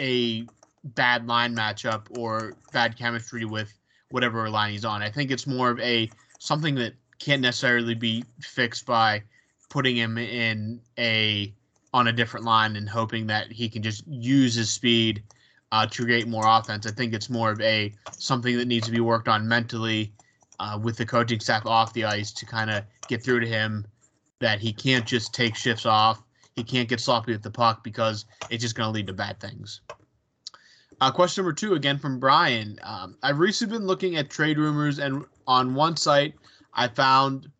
a 0.00 0.46
bad 0.84 1.26
line 1.26 1.54
matchup 1.54 2.06
or 2.18 2.54
bad 2.72 2.96
chemistry 2.96 3.44
with 3.44 3.72
whatever 4.10 4.48
line 4.50 4.72
he's 4.72 4.84
on. 4.84 5.02
I 5.02 5.10
think 5.10 5.30
it's 5.30 5.46
more 5.46 5.70
of 5.70 5.80
a 5.80 6.10
something 6.38 6.74
that 6.76 6.94
can't 7.18 7.42
necessarily 7.42 7.94
be 7.94 8.24
fixed 8.40 8.86
by 8.86 9.22
putting 9.68 9.96
him 9.96 10.18
in 10.18 10.80
a 10.98 11.54
on 11.92 12.08
a 12.08 12.12
different 12.12 12.46
line 12.46 12.76
and 12.76 12.88
hoping 12.88 13.26
that 13.26 13.50
he 13.50 13.68
can 13.68 13.82
just 13.82 14.06
use 14.06 14.54
his 14.54 14.70
speed 14.70 15.22
uh, 15.72 15.86
to 15.86 16.04
create 16.04 16.26
more 16.26 16.44
offense. 16.46 16.86
I 16.86 16.90
think 16.90 17.14
it's 17.14 17.30
more 17.30 17.50
of 17.50 17.60
a 17.60 17.92
something 18.12 18.56
that 18.58 18.66
needs 18.66 18.86
to 18.86 18.92
be 18.92 19.00
worked 19.00 19.28
on 19.28 19.46
mentally 19.46 20.12
uh, 20.58 20.78
with 20.80 20.96
the 20.96 21.06
coaching 21.06 21.40
staff 21.40 21.66
off 21.66 21.92
the 21.92 22.04
ice 22.04 22.32
to 22.32 22.46
kind 22.46 22.70
of 22.70 22.84
get 23.08 23.22
through 23.22 23.40
to 23.40 23.46
him 23.46 23.86
that 24.40 24.60
he 24.60 24.72
can't 24.72 25.06
just 25.06 25.34
take 25.34 25.54
shifts 25.54 25.86
off. 25.86 26.22
He 26.56 26.64
can't 26.64 26.88
get 26.88 27.00
sloppy 27.00 27.32
with 27.32 27.42
the 27.42 27.50
puck 27.50 27.84
because 27.84 28.24
it's 28.50 28.62
just 28.62 28.74
going 28.74 28.86
to 28.86 28.92
lead 28.92 29.06
to 29.06 29.12
bad 29.12 29.38
things. 29.40 29.80
Uh, 31.00 31.10
question 31.10 31.42
number 31.42 31.54
two, 31.54 31.74
again 31.74 31.98
from 31.98 32.20
Brian. 32.20 32.78
Um, 32.82 33.16
I've 33.22 33.38
recently 33.38 33.78
been 33.78 33.86
looking 33.86 34.16
at 34.16 34.28
trade 34.28 34.58
rumors, 34.58 34.98
and 34.98 35.24
on 35.46 35.74
one 35.74 35.96
site, 35.96 36.34
I 36.74 36.88
found 36.88 37.50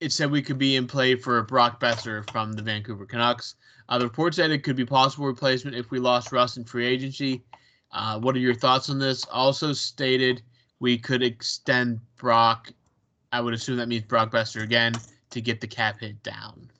it 0.00 0.10
said 0.10 0.30
we 0.30 0.40
could 0.40 0.56
be 0.56 0.76
in 0.76 0.86
play 0.86 1.14
for 1.14 1.42
Brock 1.42 1.78
Boeser 1.78 2.28
from 2.30 2.52
the 2.52 2.62
Vancouver 2.62 3.04
Canucks. 3.04 3.56
Uh, 3.90 3.98
the 3.98 4.06
report 4.06 4.34
said 4.34 4.50
it 4.50 4.64
could 4.64 4.76
be 4.76 4.86
possible 4.86 5.26
replacement 5.26 5.76
if 5.76 5.90
we 5.90 5.98
lost 5.98 6.32
Rust 6.32 6.56
in 6.56 6.64
free 6.64 6.86
agency. 6.86 7.42
Uh, 7.92 8.18
what 8.18 8.34
are 8.34 8.38
your 8.38 8.54
thoughts 8.54 8.88
on 8.88 8.98
this? 8.98 9.26
Also 9.26 9.74
stated 9.74 10.42
we 10.78 10.96
could 10.96 11.22
extend 11.22 12.00
Brock. 12.16 12.72
I 13.32 13.42
would 13.42 13.52
assume 13.52 13.76
that 13.76 13.88
means 13.88 14.04
Brock 14.04 14.32
Boeser 14.32 14.62
again 14.62 14.94
to 15.28 15.40
get 15.42 15.60
the 15.60 15.66
cap 15.66 16.00
hit 16.00 16.22
down 16.22 16.70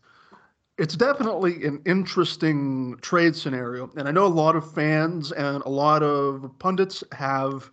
it's 0.81 0.97
definitely 0.97 1.67
an 1.67 1.83
interesting 1.85 2.97
trade 3.03 3.37
scenario. 3.37 3.91
And 3.99 4.09
I 4.09 4.13
know 4.13 4.25
a 4.25 4.29
lot 4.29 4.57
of 4.57 4.73
fans 4.73 5.31
and 5.31 5.63
a 5.65 5.69
lot 5.69 6.03
of 6.03 6.51
pundits 6.59 7.05
have 7.13 7.71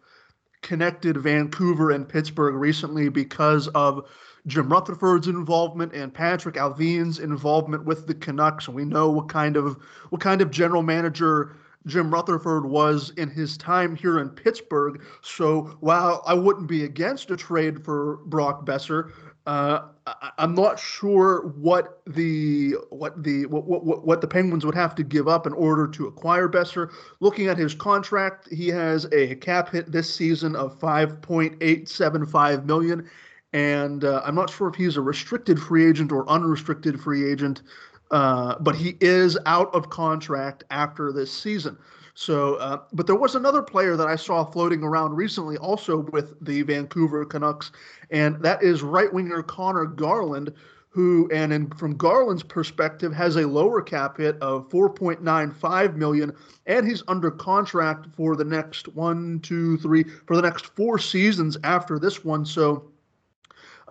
connected 0.62 1.16
Vancouver 1.16 1.92
and 1.92 2.08
Pittsburgh 2.08 2.56
recently 2.56 3.08
because 3.08 3.70
of 3.70 4.10
Jim 4.46 4.68
Rutherford's 4.68 5.30
involvement 5.30 5.94
and 5.94 6.14
Patrik 6.14 6.56
Allvin's 6.56 7.20
involvement 7.20 7.86
with 7.86 8.08
the 8.08 8.14
Canucks. 8.14 8.68
We 8.68 8.84
know 8.84 9.10
what 9.10 9.30
kind 9.30 9.56
of 9.56 9.78
what 10.10 10.20
kind 10.20 10.42
of 10.42 10.52
general 10.52 10.84
manager 10.84 11.56
Jim 11.86 12.14
Rutherford 12.14 12.66
was 12.66 13.12
in 13.12 13.30
his 13.30 13.56
time 13.56 13.96
here 13.96 14.20
in 14.20 14.30
Pittsburgh. 14.30 15.02
So 15.22 15.78
while 15.80 16.24
I 16.28 16.34
wouldn't 16.34 16.68
be 16.68 16.84
against 16.84 17.32
a 17.32 17.38
trade 17.38 17.86
for 17.86 18.18
Brock 18.26 18.66
Boeser, 18.66 19.12
uh, 19.48 19.88
I, 20.06 20.32
am 20.40 20.54
not 20.56 20.78
sure 20.78 21.54
what 21.56 22.02
the 22.06 22.76
what 22.90 23.24
the 23.24 23.46
what, 23.46 23.66
what 23.66 24.06
what 24.06 24.22
the 24.22 24.28
Penguins 24.28 24.66
would 24.66 24.76
have 24.76 24.94
to 24.96 25.04
give 25.04 25.30
up 25.30 25.48
in 25.48 25.54
order 25.54 25.88
to 25.88 26.08
acquire 26.08 26.50
Boeser. 26.50 26.92
Looking 27.22 27.48
at 27.48 27.58
his 27.58 27.74
contract, 27.74 28.50
he 28.52 28.68
has 28.68 29.06
a 29.14 29.36
cap 29.36 29.70
hit 29.70 29.92
this 29.92 30.14
season 30.14 30.56
of 30.58 30.78
5.875 30.80 32.66
million, 32.66 33.10
and 33.54 34.04
uh, 34.04 34.22
I'm 34.26 34.36
not 34.36 34.50
sure 34.50 34.68
if 34.68 34.76
he's 34.76 34.98
a 34.98 35.02
restricted 35.02 35.60
free 35.60 35.88
agent 35.90 36.12
or 36.12 36.30
unrestricted 36.30 37.00
free 37.00 37.32
agent. 37.32 37.62
uh, 38.12 38.56
but 38.60 38.76
he 38.76 38.98
is 39.02 39.38
out 39.46 39.74
of 39.74 39.90
contract 39.90 40.64
after 40.70 41.12
this 41.12 41.32
season. 41.32 41.78
So, 42.20 42.56
uh, 42.56 42.80
but 42.94 43.06
there 43.06 43.16
was 43.16 43.36
another 43.36 43.62
player 43.62 43.96
that 43.96 44.08
I 44.08 44.16
saw 44.16 44.44
floating 44.44 44.82
around 44.82 45.16
recently, 45.16 45.56
also 45.58 45.98
with 45.98 46.34
the 46.44 46.64
Vancouver 46.64 47.24
Canucks, 47.26 47.72
and 48.10 48.42
that 48.42 48.64
is 48.64 48.82
right 48.82 49.14
winger 49.14 49.44
Conor 49.44 49.86
Garland, 49.86 50.52
who, 50.90 51.30
and 51.32 51.54
in, 51.54 51.70
from 51.70 51.96
Garland's 51.96 52.42
perspective, 52.42 53.14
has 53.14 53.36
a 53.36 53.48
lower 53.48 53.84
cap 53.84 54.18
hit 54.18 54.36
of 54.42 54.68
4.95 54.70 55.96
million, 55.96 56.34
and 56.66 56.88
he's 56.88 57.04
under 57.08 57.30
contract 57.30 58.08
for 58.16 58.36
the 58.36 58.44
next 58.44 58.88
one, 58.88 59.40
two, 59.42 59.78
three, 59.78 60.04
for 60.26 60.36
the 60.36 60.42
next 60.42 60.66
four 60.76 60.98
seasons 60.98 61.56
after 61.64 62.00
this 62.00 62.26
one. 62.26 62.44
So 62.44 62.90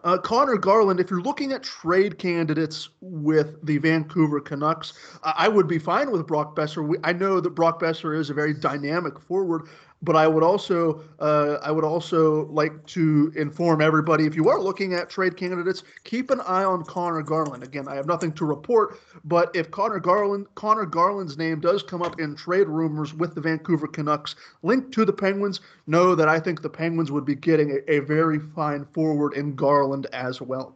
uh, 0.07 0.17
Conor 0.17 0.57
Garland, 0.57 1.01
if 1.01 1.11
you're 1.11 1.21
looking 1.21 1.51
at 1.51 1.65
trade 1.65 2.17
candidates 2.17 2.91
with 3.01 3.57
the 3.67 3.79
Vancouver 3.79 4.41
Canucks, 4.41 4.93
I 5.25 5.49
would 5.49 5.67
be 5.67 5.81
fine 5.81 6.13
with 6.13 6.29
Brock 6.29 6.55
Boeser. 6.55 6.87
We, 6.87 6.97
I 7.03 7.13
know 7.13 7.41
that 7.41 7.51
Brock 7.51 7.81
Boeser 7.81 8.17
is 8.17 8.31
a 8.31 8.35
very 8.35 8.55
dynamic 8.55 9.19
forward, 9.19 9.69
but 10.03 10.15
I 10.17 10.27
would 10.27 10.43
also 10.43 11.03
uh, 11.19 11.59
I 11.63 11.71
would 11.71 11.85
also 11.85 12.47
like 12.47 12.85
to 12.87 13.33
inform 13.37 13.81
everybody 13.81 14.27
if 14.27 14.35
you 14.35 14.49
are 14.49 14.61
looking 14.61 14.95
at 14.95 15.09
trade 15.09 15.37
candidates, 15.37 15.83
keep 16.05 16.31
an 16.31 16.41
eye 16.43 16.65
on 16.65 16.85
Conor 16.85 17.23
Garland. 17.23 17.63
Again, 17.63 17.89
I 17.89 17.95
have 17.95 18.07
nothing 18.07 18.33
to 18.33 18.45
report, 18.45 19.01
but 19.25 19.55
if 19.55 19.71
Conor 19.71 20.01
Garland 20.01 20.47
Conor 20.55 20.87
Garland's 20.87 21.39
name 21.39 21.61
does 21.61 21.83
come 21.83 22.03
up 22.03 22.21
in 22.21 22.37
trade 22.37 22.69
rumors 22.69 23.15
with 23.15 23.35
the 23.35 23.41
Vancouver 23.41 23.87
Canucks 23.87 24.37
linked 24.63 24.93
to 24.93 25.05
the 25.05 25.13
Penguins, 25.13 25.61
know 25.87 26.15
that 26.15 26.29
I 26.29 26.39
think 26.39 26.63
the 26.63 26.71
Penguins 26.71 27.11
would 27.11 27.25
be 27.25 27.35
getting 27.35 27.71
a, 27.71 27.93
a 27.93 27.99
very 28.01 28.39
fine 28.39 28.85
forward 28.93 29.35
in 29.35 29.55
Garland 29.55 30.07
as 30.13 30.41
well. 30.41 30.75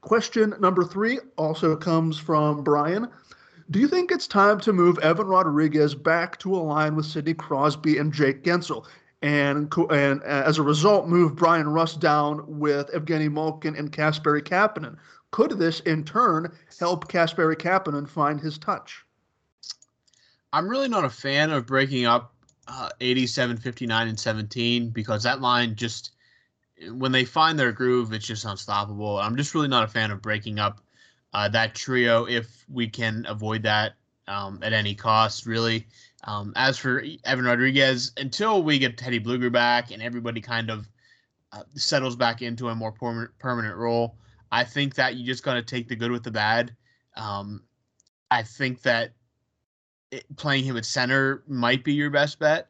Question 0.00 0.54
number 0.60 0.84
three 0.84 1.18
also 1.38 1.74
comes 1.74 2.18
from 2.18 2.62
Brian. 2.62 3.08
Do 3.70 3.80
you 3.80 3.88
think 3.88 4.10
it's 4.10 4.26
time 4.26 4.60
to 4.60 4.72
move 4.72 4.98
Evan 4.98 5.26
Rodrigues 5.26 5.94
back 5.94 6.38
to 6.40 6.54
a 6.54 6.58
line 6.58 6.96
with 6.96 7.06
Sidney 7.06 7.34
Crosby 7.34 7.96
and 7.98 8.12
Jake 8.12 8.44
Guentzel? 8.44 8.86
And, 9.22 9.72
and 9.90 10.22
as 10.22 10.58
a 10.58 10.62
result, 10.62 11.08
move 11.08 11.34
Bryan 11.34 11.68
Rust 11.68 11.98
down 11.98 12.44
with 12.46 12.90
Evgeny 12.92 13.32
Malkin 13.32 13.74
and 13.74 13.90
Kasperi 13.90 14.42
Kapanen. 14.42 14.98
Could 15.30 15.52
this, 15.52 15.80
in 15.80 16.04
turn, 16.04 16.52
help 16.78 17.08
Kasperi 17.08 17.56
Kapanen 17.56 18.06
find 18.06 18.38
his 18.38 18.58
touch? 18.58 19.02
I'm 20.52 20.68
really 20.68 20.88
not 20.88 21.06
a 21.06 21.10
fan 21.10 21.50
of 21.50 21.64
breaking 21.64 22.04
up 22.04 22.34
uh, 22.68 22.90
87, 23.00 23.56
59, 23.56 24.08
and 24.08 24.20
17 24.20 24.90
because 24.90 25.22
that 25.22 25.40
line 25.40 25.74
just, 25.74 26.10
when 26.92 27.12
they 27.12 27.24
find 27.24 27.58
their 27.58 27.72
groove, 27.72 28.12
it's 28.12 28.26
just 28.26 28.44
unstoppable. 28.44 29.18
I'm 29.18 29.36
just 29.36 29.54
really 29.54 29.68
not 29.68 29.84
a 29.84 29.88
fan 29.88 30.10
of 30.10 30.20
breaking 30.20 30.58
up 30.58 30.83
uh, 31.34 31.48
that 31.48 31.74
trio 31.74 32.24
if 32.26 32.64
we 32.72 32.88
can 32.88 33.26
avoid 33.28 33.62
that 33.64 33.94
um, 34.28 34.60
at 34.62 34.72
any 34.72 34.94
cost, 34.94 35.46
really. 35.46 35.86
Um, 36.26 36.52
as 36.56 36.78
for 36.78 37.04
Evan 37.24 37.44
Rodrigues, 37.44 38.12
until 38.16 38.62
we 38.62 38.78
get 38.78 38.96
Teddy 38.96 39.20
Blueger 39.20 39.52
back 39.52 39.90
and 39.90 40.02
everybody 40.02 40.40
kind 40.40 40.70
of 40.70 40.88
uh, 41.52 41.64
settles 41.74 42.16
back 42.16 42.40
into 42.40 42.68
a 42.68 42.74
more 42.74 42.92
permanent, 42.92 43.36
permanent 43.38 43.76
role, 43.76 44.16
I 44.50 44.64
think 44.64 44.94
that 44.94 45.16
you 45.16 45.26
just 45.26 45.42
got 45.42 45.54
to 45.54 45.62
take 45.62 45.88
the 45.88 45.96
good 45.96 46.10
with 46.10 46.22
the 46.22 46.30
bad. 46.30 46.74
Um, 47.16 47.64
I 48.30 48.42
think 48.42 48.80
that 48.82 49.12
it, 50.10 50.24
playing 50.36 50.64
him 50.64 50.76
at 50.76 50.86
center 50.86 51.42
might 51.46 51.84
be 51.84 51.92
your 51.92 52.10
best 52.10 52.38
bet. 52.38 52.68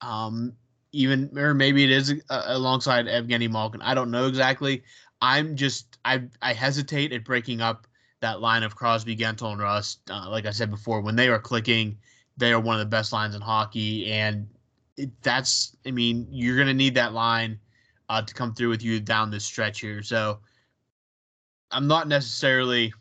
Um, 0.00 0.54
even 0.92 1.30
or 1.38 1.54
maybe 1.54 1.84
it 1.84 1.90
is 1.90 2.14
uh, 2.30 2.42
alongside 2.46 3.06
Evgeny 3.06 3.50
Malkin. 3.50 3.82
I 3.82 3.94
don't 3.94 4.10
know 4.10 4.26
exactly. 4.26 4.82
I'm 5.22 5.56
just 5.56 5.98
I 6.04 6.22
I 6.42 6.52
hesitate 6.52 7.12
at 7.12 7.24
breaking 7.24 7.60
up 7.60 7.86
that 8.20 8.40
line 8.40 8.62
of 8.62 8.76
Crosby, 8.76 9.16
Guentzel, 9.16 9.52
and 9.52 9.60
Rust. 9.60 10.00
Uh, 10.10 10.28
like 10.28 10.46
I 10.46 10.50
said 10.50 10.70
before, 10.70 11.00
when 11.00 11.16
they 11.16 11.28
are 11.28 11.38
clicking, 11.38 11.96
they 12.36 12.52
are 12.52 12.60
one 12.60 12.74
of 12.74 12.80
the 12.80 12.86
best 12.86 13.12
lines 13.12 13.34
in 13.34 13.40
hockey, 13.40 14.10
and 14.10 14.48
it, 14.96 15.10
that's 15.22 15.76
I 15.86 15.90
mean 15.90 16.26
you're 16.30 16.56
gonna 16.56 16.74
need 16.74 16.94
that 16.96 17.12
line 17.12 17.58
uh, 18.08 18.22
to 18.22 18.34
come 18.34 18.54
through 18.54 18.70
with 18.70 18.82
you 18.82 19.00
down 19.00 19.30
this 19.30 19.44
stretch 19.44 19.80
here. 19.80 20.02
So 20.02 20.40
I'm 21.70 21.86
not 21.86 22.08
necessarily 22.08 22.92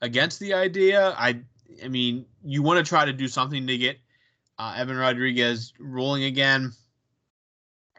against 0.00 0.40
the 0.40 0.54
idea. 0.54 1.14
I 1.18 1.40
I 1.84 1.88
mean 1.88 2.24
you 2.44 2.62
want 2.62 2.84
to 2.84 2.88
try 2.88 3.04
to 3.04 3.12
do 3.12 3.28
something 3.28 3.66
to 3.66 3.76
get 3.76 3.98
uh, 4.58 4.74
Evan 4.76 4.96
Rodrigues 4.96 5.72
rolling 5.78 6.24
again. 6.24 6.72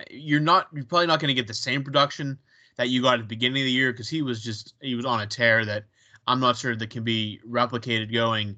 You're 0.10 0.40
not 0.40 0.68
you're 0.74 0.86
probably 0.86 1.08
not 1.08 1.20
going 1.20 1.30
to 1.30 1.34
get 1.34 1.48
the 1.48 1.54
same 1.54 1.84
production 1.84 2.38
that 2.78 2.90
you 2.90 3.02
got 3.02 3.16
at 3.16 3.20
the 3.20 3.26
beginning 3.26 3.62
of 3.62 3.66
the 3.66 3.72
year 3.72 3.92
because 3.92 4.10
he 4.10 4.22
was 4.22 4.44
just 4.44 4.74
he 4.82 4.96
was 4.96 5.06
on 5.06 5.22
a 5.22 5.28
tear 5.28 5.66
that 5.66 5.86
I'm 6.28 6.40
not 6.40 6.58
sure 6.58 6.76
that 6.76 6.90
can 6.90 7.04
be 7.04 7.40
replicated 7.48 8.12
going 8.12 8.56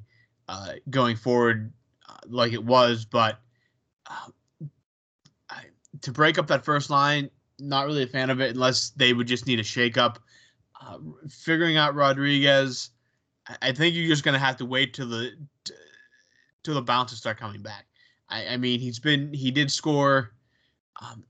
uh, 0.47 0.73
going 0.89 1.15
forward 1.15 1.73
uh, 2.07 2.17
like 2.27 2.53
it 2.53 2.63
was. 2.63 3.05
But 3.05 3.39
uh, 4.09 4.29
I, 5.49 5.63
to 6.01 6.11
break 6.11 6.37
up 6.37 6.47
that 6.47 6.63
first 6.63 6.89
line, 6.89 7.29
not 7.59 7.85
really 7.85 8.03
a 8.03 8.07
fan 8.07 8.29
of 8.29 8.39
it 8.41 8.55
unless 8.55 8.91
they 8.91 9.13
would 9.13 9.27
just 9.27 9.47
need 9.47 9.59
a 9.59 9.63
shakeup. 9.63 10.17
Uh, 10.79 10.97
figuring 11.29 11.77
out 11.77 11.95
Rodrigues, 11.95 12.91
I, 13.47 13.57
I 13.61 13.71
think 13.71 13.95
you're 13.95 14.07
just 14.07 14.23
going 14.23 14.33
to 14.33 14.39
have 14.39 14.57
to 14.57 14.65
wait 14.65 14.93
till 14.93 15.09
the 15.09 15.31
till 16.65 16.75
the 16.75 16.81
bounces 16.81 17.19
start 17.19 17.39
coming 17.39 17.61
back. 17.61 17.85
I, 18.29 18.47
I 18.47 18.57
mean, 18.57 18.79
he's 18.79 18.99
been 18.99 19.33
he 19.33 19.51
did 19.51 19.71
score. 19.71 20.31
Um, 21.01 21.23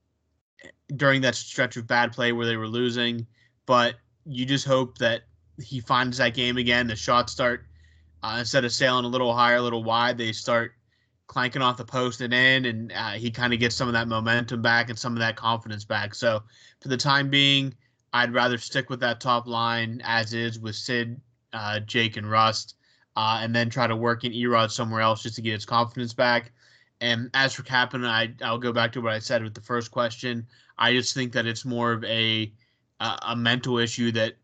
during 0.96 1.22
that 1.22 1.36
stretch 1.36 1.78
of 1.78 1.88
bad 1.88 2.14
play 2.14 2.32
where 2.32 2.46
they 2.46 2.58
were 2.58 2.68
losing. 2.68 3.26
But 3.66 3.96
you 4.26 4.46
just 4.46 4.66
hope 4.66 4.98
that 5.00 5.24
he 5.62 5.80
finds 5.80 6.18
that 6.18 6.34
game 6.34 6.58
again. 6.58 6.88
The 6.88 6.96
shots 6.96 7.32
start 7.32 7.66
uh, 8.24 8.38
instead 8.40 8.66
of 8.66 8.72
sailing 8.72 9.06
a 9.06 9.08
little 9.08 9.34
higher, 9.34 9.58
a 9.58 9.62
little 9.62 9.84
wide, 9.84 10.18
they 10.18 10.32
start 10.32 10.74
clanking 11.28 11.62
off 11.62 11.78
the 11.78 11.86
post 11.86 12.22
and 12.22 12.34
in, 12.34 12.66
and 12.66 12.92
uh, 12.92 13.12
he 13.12 13.32
kind 13.32 13.54
of 13.54 13.60
gets 13.60 13.76
some 13.76 13.88
of 13.88 13.94
that 13.94 14.08
momentum 14.08 14.62
back 14.62 14.90
and 14.90 14.98
some 14.98 15.14
of 15.14 15.20
that 15.20 15.36
confidence 15.36 15.84
back. 15.84 16.14
So 16.14 16.42
for 16.82 16.88
the 16.88 16.98
time 16.98 17.30
being, 17.30 17.74
I'd 18.14 18.34
rather 18.34 18.58
stick 18.58 18.90
with 18.90 19.00
that 19.02 19.20
top 19.20 19.48
line 19.48 20.02
as 20.04 20.34
is 20.34 20.60
with 20.60 20.76
Sid, 20.76 21.20
uh, 21.54 21.80
Jake, 21.82 22.18
and 22.18 22.30
Rust, 22.30 22.76
uh, 23.16 23.40
and 23.42 23.56
then 23.56 23.70
try 23.70 23.88
to 23.88 23.96
work 23.96 24.24
in 24.24 24.32
Erod 24.32 24.72
somewhere 24.72 25.02
else 25.02 25.24
just 25.24 25.36
to 25.36 25.42
get 25.42 25.54
his 25.54 25.66
confidence 25.66 26.14
back. 26.14 26.52
And 27.02 27.30
as 27.34 27.54
for 27.54 27.64
Kapanen, 27.64 28.08
I 28.08 28.34
I'll 28.44 28.58
go 28.58 28.72
back 28.72 28.92
to 28.94 29.02
what 29.02 29.14
I 29.14 29.20
said 29.20 29.44
with 29.44 29.54
the 29.54 29.62
first 29.62 29.92
question. 29.92 30.48
I 30.78 30.94
just 30.94 31.14
think 31.14 31.34
that 31.34 31.46
it's 31.46 31.66
more 31.66 31.92
of 31.92 32.04
a 32.06 32.52
a, 33.00 33.20
a 33.30 33.36
mental 33.36 33.78
issue 33.78 34.12
that 34.14 34.36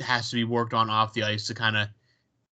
has 0.00 0.30
to 0.30 0.36
be 0.36 0.44
worked 0.44 0.74
on 0.74 0.90
off 0.90 1.14
the 1.14 1.24
ice 1.24 1.46
to 1.46 1.54
kind 1.54 1.76
of 1.76 1.88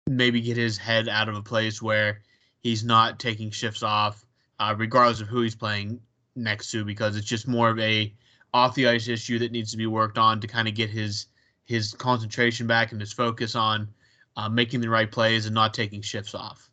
maybe 0.07 0.41
get 0.41 0.57
his 0.57 0.77
head 0.77 1.09
out 1.09 1.29
of 1.29 1.37
a 1.37 1.43
place 1.43 1.81
where 1.81 2.21
he's 2.61 2.85
not 2.85 3.19
taking 3.19 3.51
shifts 3.51 3.83
off, 3.83 4.27
uh, 4.59 4.75
regardless 4.77 5.21
of 5.21 5.29
who 5.29 5.43
he's 5.43 5.55
playing 5.55 6.01
next 6.35 6.71
to, 6.71 6.85
because 6.85 7.17
it's 7.17 7.27
just 7.27 7.49
more 7.49 7.71
of 7.71 7.79
a 7.79 8.13
off 8.55 8.75
the 8.75 8.89
ice 8.89 9.09
issue 9.09 9.39
that 9.39 9.53
needs 9.53 9.71
to 9.71 9.77
be 9.77 9.87
worked 9.87 10.19
on 10.19 10.41
to 10.41 10.47
kind 10.47 10.69
of 10.69 10.75
get 10.75 10.91
his 10.91 11.27
his 11.65 11.93
concentration 11.95 12.67
back 12.67 12.93
and 12.93 13.01
his 13.01 13.13
focus 13.13 13.55
on 13.55 13.89
uh, 14.39 14.49
making 14.49 14.81
the 14.81 14.89
right 14.89 15.11
plays 15.11 15.47
and 15.47 15.55
not 15.55 15.75
taking 15.75 16.01
shifts 16.01 16.33
off. 16.33 16.71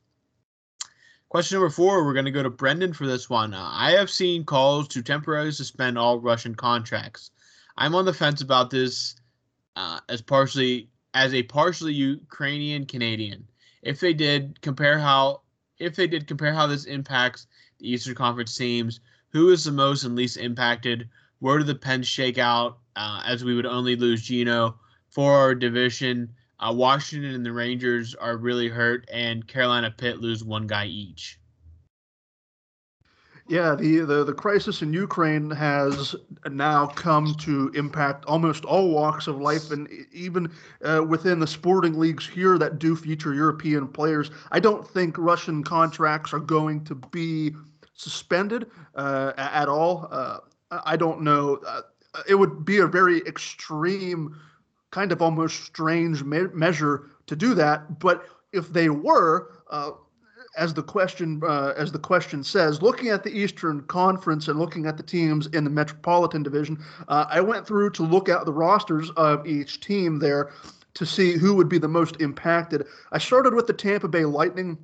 Question 1.30 1.56
number 1.56 1.72
four, 1.72 2.06
we're 2.06 2.14
going 2.14 2.26
to 2.26 2.32
go 2.32 2.44
to 2.44 2.50
Brendan 2.52 2.94
for 2.94 3.08
this 3.08 3.28
one. 3.28 3.56
Uh, 3.56 3.70
I 3.74 3.92
have 3.92 4.12
seen 4.12 4.46
calls 4.46 4.88
to 4.90 5.02
temporarily 5.02 5.52
suspend 5.52 5.98
all 5.98 6.20
Russian 6.20 6.54
contracts. 6.54 7.32
I'm 7.76 7.96
on 7.96 8.06
the 8.06 8.14
fence 8.14 8.42
about 8.42 8.70
this 8.70 9.16
uh, 9.76 10.00
as 10.08 10.22
partially 10.22 10.90
as 11.16 11.34
a 11.34 11.42
partially 11.42 11.94
Ukrainian 11.94 12.86
Canadian. 12.86 13.48
If 13.82 14.00
they 14.00 14.14
did 14.14 14.62
compare 14.62 15.00
how 15.00 15.42
if 15.80 15.96
they 15.96 16.08
did 16.08 16.28
compare 16.28 16.54
how 16.54 16.68
this 16.68 16.86
impacts 16.86 17.48
the 17.80 17.90
Eastern 17.90 18.16
Conference 18.16 18.56
teams, 18.56 19.00
who 19.30 19.50
is 19.50 19.64
the 19.64 19.72
most 19.72 20.04
and 20.04 20.16
least 20.16 20.38
impacted? 20.38 21.10
Where 21.40 21.58
do 21.58 21.64
the 21.64 21.76
Pens 21.76 22.08
shake 22.08 22.38
out? 22.38 22.78
Uh, 22.96 23.24
as 23.26 23.44
we 23.44 23.56
would 23.56 23.66
only 23.66 23.96
lose 23.96 24.22
Gino 24.22 24.80
for 25.10 25.34
our 25.34 25.56
division. 25.56 26.30
Uh, 26.60 26.74
Washington 26.74 27.36
and 27.36 27.46
the 27.46 27.52
Rangers 27.52 28.16
are 28.16 28.38
really 28.38 28.70
hurt, 28.70 29.08
and 29.12 29.46
Carolina 29.48 29.94
Pitt 29.96 30.22
lose 30.22 30.44
one 30.44 30.68
guy 30.68 30.86
each. 30.86 31.40
Yeah, 33.48 33.76
the, 33.76 34.00
the, 34.00 34.24
the 34.24 34.34
crisis 34.34 34.82
in 34.82 34.92
Ukraine 34.92 35.52
has 35.52 36.16
now 36.50 36.88
come 36.88 37.36
to 37.36 37.70
impact 37.76 38.26
almost 38.26 38.66
all 38.66 38.90
walks 38.90 39.28
of 39.28 39.40
life, 39.40 39.70
and 39.70 39.88
even 40.12 40.52
uh, 40.84 41.04
within 41.08 41.40
the 41.40 41.46
sporting 41.46 42.00
leagues 42.00 42.28
here 42.28 42.58
that 42.58 42.80
do 42.80 42.96
feature 42.96 43.36
European 43.36 43.88
players. 43.88 44.32
I 44.52 44.60
don't 44.60 44.88
think 44.88 45.16
Russian 45.20 45.64
contracts 45.64 46.34
are 46.34 46.40
going 46.40 46.86
to 46.86 46.96
be 46.96 47.54
suspended 47.94 48.72
uh, 48.96 49.34
at 49.38 49.70
all. 49.70 50.08
Uh, 50.10 50.40
I 50.72 50.96
don't 50.96 51.22
know. 51.22 51.60
Uh, 51.68 51.82
it 52.28 52.36
would 52.36 52.66
be 52.66 52.80
a 52.80 52.88
very 52.88 53.20
extreme 53.28 54.40
kind 54.96 55.12
of 55.12 55.22
almost 55.22 55.66
strange 55.66 56.24
me- 56.24 56.48
measure 56.54 57.10
to 57.28 57.36
do 57.36 57.54
that. 57.54 58.00
But 58.00 58.26
if 58.54 58.72
they 58.72 58.88
were, 58.88 59.52
uh, 59.70 59.92
as 60.58 60.74
the 60.74 60.84
question 60.84 61.42
uh, 61.46 61.74
as 61.76 61.92
the 61.92 62.00
question 62.00 62.46
says, 62.46 62.82
looking 62.82 63.10
at 63.10 63.22
the 63.22 63.30
Eastern 63.30 63.82
Conference 63.88 64.48
and 64.48 64.58
looking 64.58 64.86
at 64.86 64.96
the 64.96 65.04
teams 65.04 65.48
in 65.48 65.66
the 65.66 65.70
Metropolitan 65.70 66.44
Division, 66.44 66.82
uh, 67.10 67.26
I 67.30 67.42
went 67.42 67.68
through 67.68 67.90
to 67.92 68.04
look 68.04 68.30
at 68.30 68.46
the 68.46 68.54
rosters 68.54 69.12
of 69.18 69.46
each 69.46 69.82
team 69.82 70.20
there. 70.20 70.52
to 71.02 71.06
see 71.06 71.34
who 71.34 71.54
would 71.58 71.68
be 71.68 71.78
the 71.78 71.90
most 72.00 72.16
impacted. 72.22 72.88
I 73.12 73.18
started 73.18 73.54
with 73.54 73.68
the 73.68 73.74
Tampa 73.74 74.08
Bay 74.08 74.24
Lightning 74.24 74.78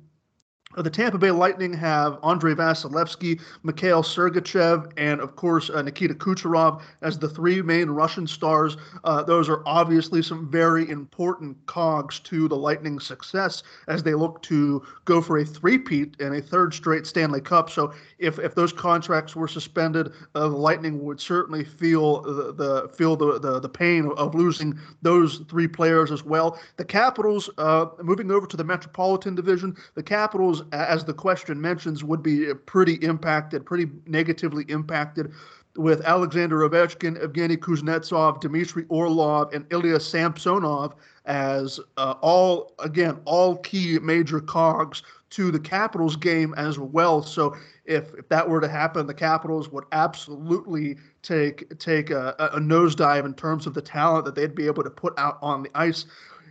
the 0.76 0.88
Tampa 0.88 1.18
Bay 1.18 1.30
Lightning 1.30 1.72
have 1.74 2.18
Andrei 2.22 2.54
Vasilevskiy, 2.54 3.40
Mikhail 3.62 4.02
Sergachev, 4.02 4.90
and 4.96 5.20
of 5.20 5.36
course 5.36 5.68
uh, 5.68 5.82
Nikita 5.82 6.14
Kucherov 6.14 6.80
as 7.02 7.18
the 7.18 7.28
three 7.28 7.60
main 7.60 7.90
Russian 7.90 8.26
stars. 8.26 8.76
Uh, 9.04 9.22
those 9.22 9.48
are 9.48 9.62
obviously 9.66 10.22
some 10.22 10.50
very 10.50 10.88
important 10.88 11.56
cogs 11.66 12.20
to 12.20 12.48
the 12.48 12.56
Lightning's 12.56 13.04
success 13.04 13.62
as 13.88 14.02
they 14.02 14.14
look 14.14 14.40
to 14.42 14.82
go 15.04 15.20
for 15.20 15.38
a 15.38 15.44
three-peat 15.44 16.16
and 16.20 16.34
a 16.34 16.40
third 16.40 16.72
straight 16.72 17.06
Stanley 17.06 17.40
Cup. 17.40 17.68
So 17.68 17.92
if 18.18 18.38
if 18.38 18.54
those 18.54 18.72
contracts 18.72 19.36
were 19.36 19.48
suspended, 19.48 20.12
uh, 20.34 20.48
the 20.48 20.56
Lightning 20.56 21.04
would 21.04 21.20
certainly 21.20 21.64
feel 21.64 22.22
the, 22.22 22.52
the 22.52 22.88
feel 22.96 23.16
the, 23.16 23.38
the, 23.38 23.60
the 23.60 23.68
pain 23.68 24.10
of 24.16 24.34
losing 24.34 24.78
those 25.02 25.38
three 25.50 25.68
players 25.68 26.10
as 26.10 26.24
well. 26.24 26.58
The 26.76 26.84
Capitals, 26.84 27.50
uh, 27.58 27.86
moving 28.02 28.30
over 28.30 28.46
to 28.46 28.56
the 28.56 28.64
Metropolitan 28.64 29.34
Division, 29.34 29.76
the 29.94 30.02
Capitals 30.02 30.61
as 30.72 31.04
the 31.04 31.14
question 31.14 31.60
mentions, 31.60 32.04
would 32.04 32.22
be 32.22 32.52
pretty 32.66 32.94
impacted, 32.94 33.66
pretty 33.66 33.90
negatively 34.06 34.64
impacted 34.68 35.32
with 35.76 36.02
Alexander 36.02 36.68
Ovechkin, 36.68 37.22
Evgeny 37.22 37.56
Kuznetsov, 37.56 38.40
Dmitry 38.40 38.84
Orlov, 38.88 39.52
and 39.54 39.64
Ilya 39.70 40.00
Samsonov 40.00 40.94
as 41.24 41.80
uh, 41.96 42.14
all, 42.20 42.74
again, 42.80 43.18
all 43.24 43.56
key 43.56 43.98
major 44.00 44.40
cogs 44.40 45.02
to 45.30 45.50
the 45.50 45.60
Capitals 45.60 46.14
game 46.14 46.52
as 46.58 46.78
well. 46.78 47.22
So 47.22 47.56
if, 47.86 48.12
if 48.14 48.28
that 48.28 48.48
were 48.48 48.60
to 48.60 48.68
happen, 48.68 49.06
the 49.06 49.14
Capitals 49.14 49.70
would 49.70 49.84
absolutely 49.92 50.98
take 51.22 51.78
take 51.78 52.10
a, 52.10 52.34
a 52.38 52.58
nosedive 52.58 53.24
in 53.24 53.34
terms 53.34 53.66
of 53.66 53.74
the 53.74 53.80
talent 53.80 54.24
that 54.26 54.34
they'd 54.34 54.54
be 54.54 54.66
able 54.66 54.82
to 54.82 54.90
put 54.90 55.18
out 55.18 55.38
on 55.40 55.62
the 55.62 55.70
ice. 55.74 56.04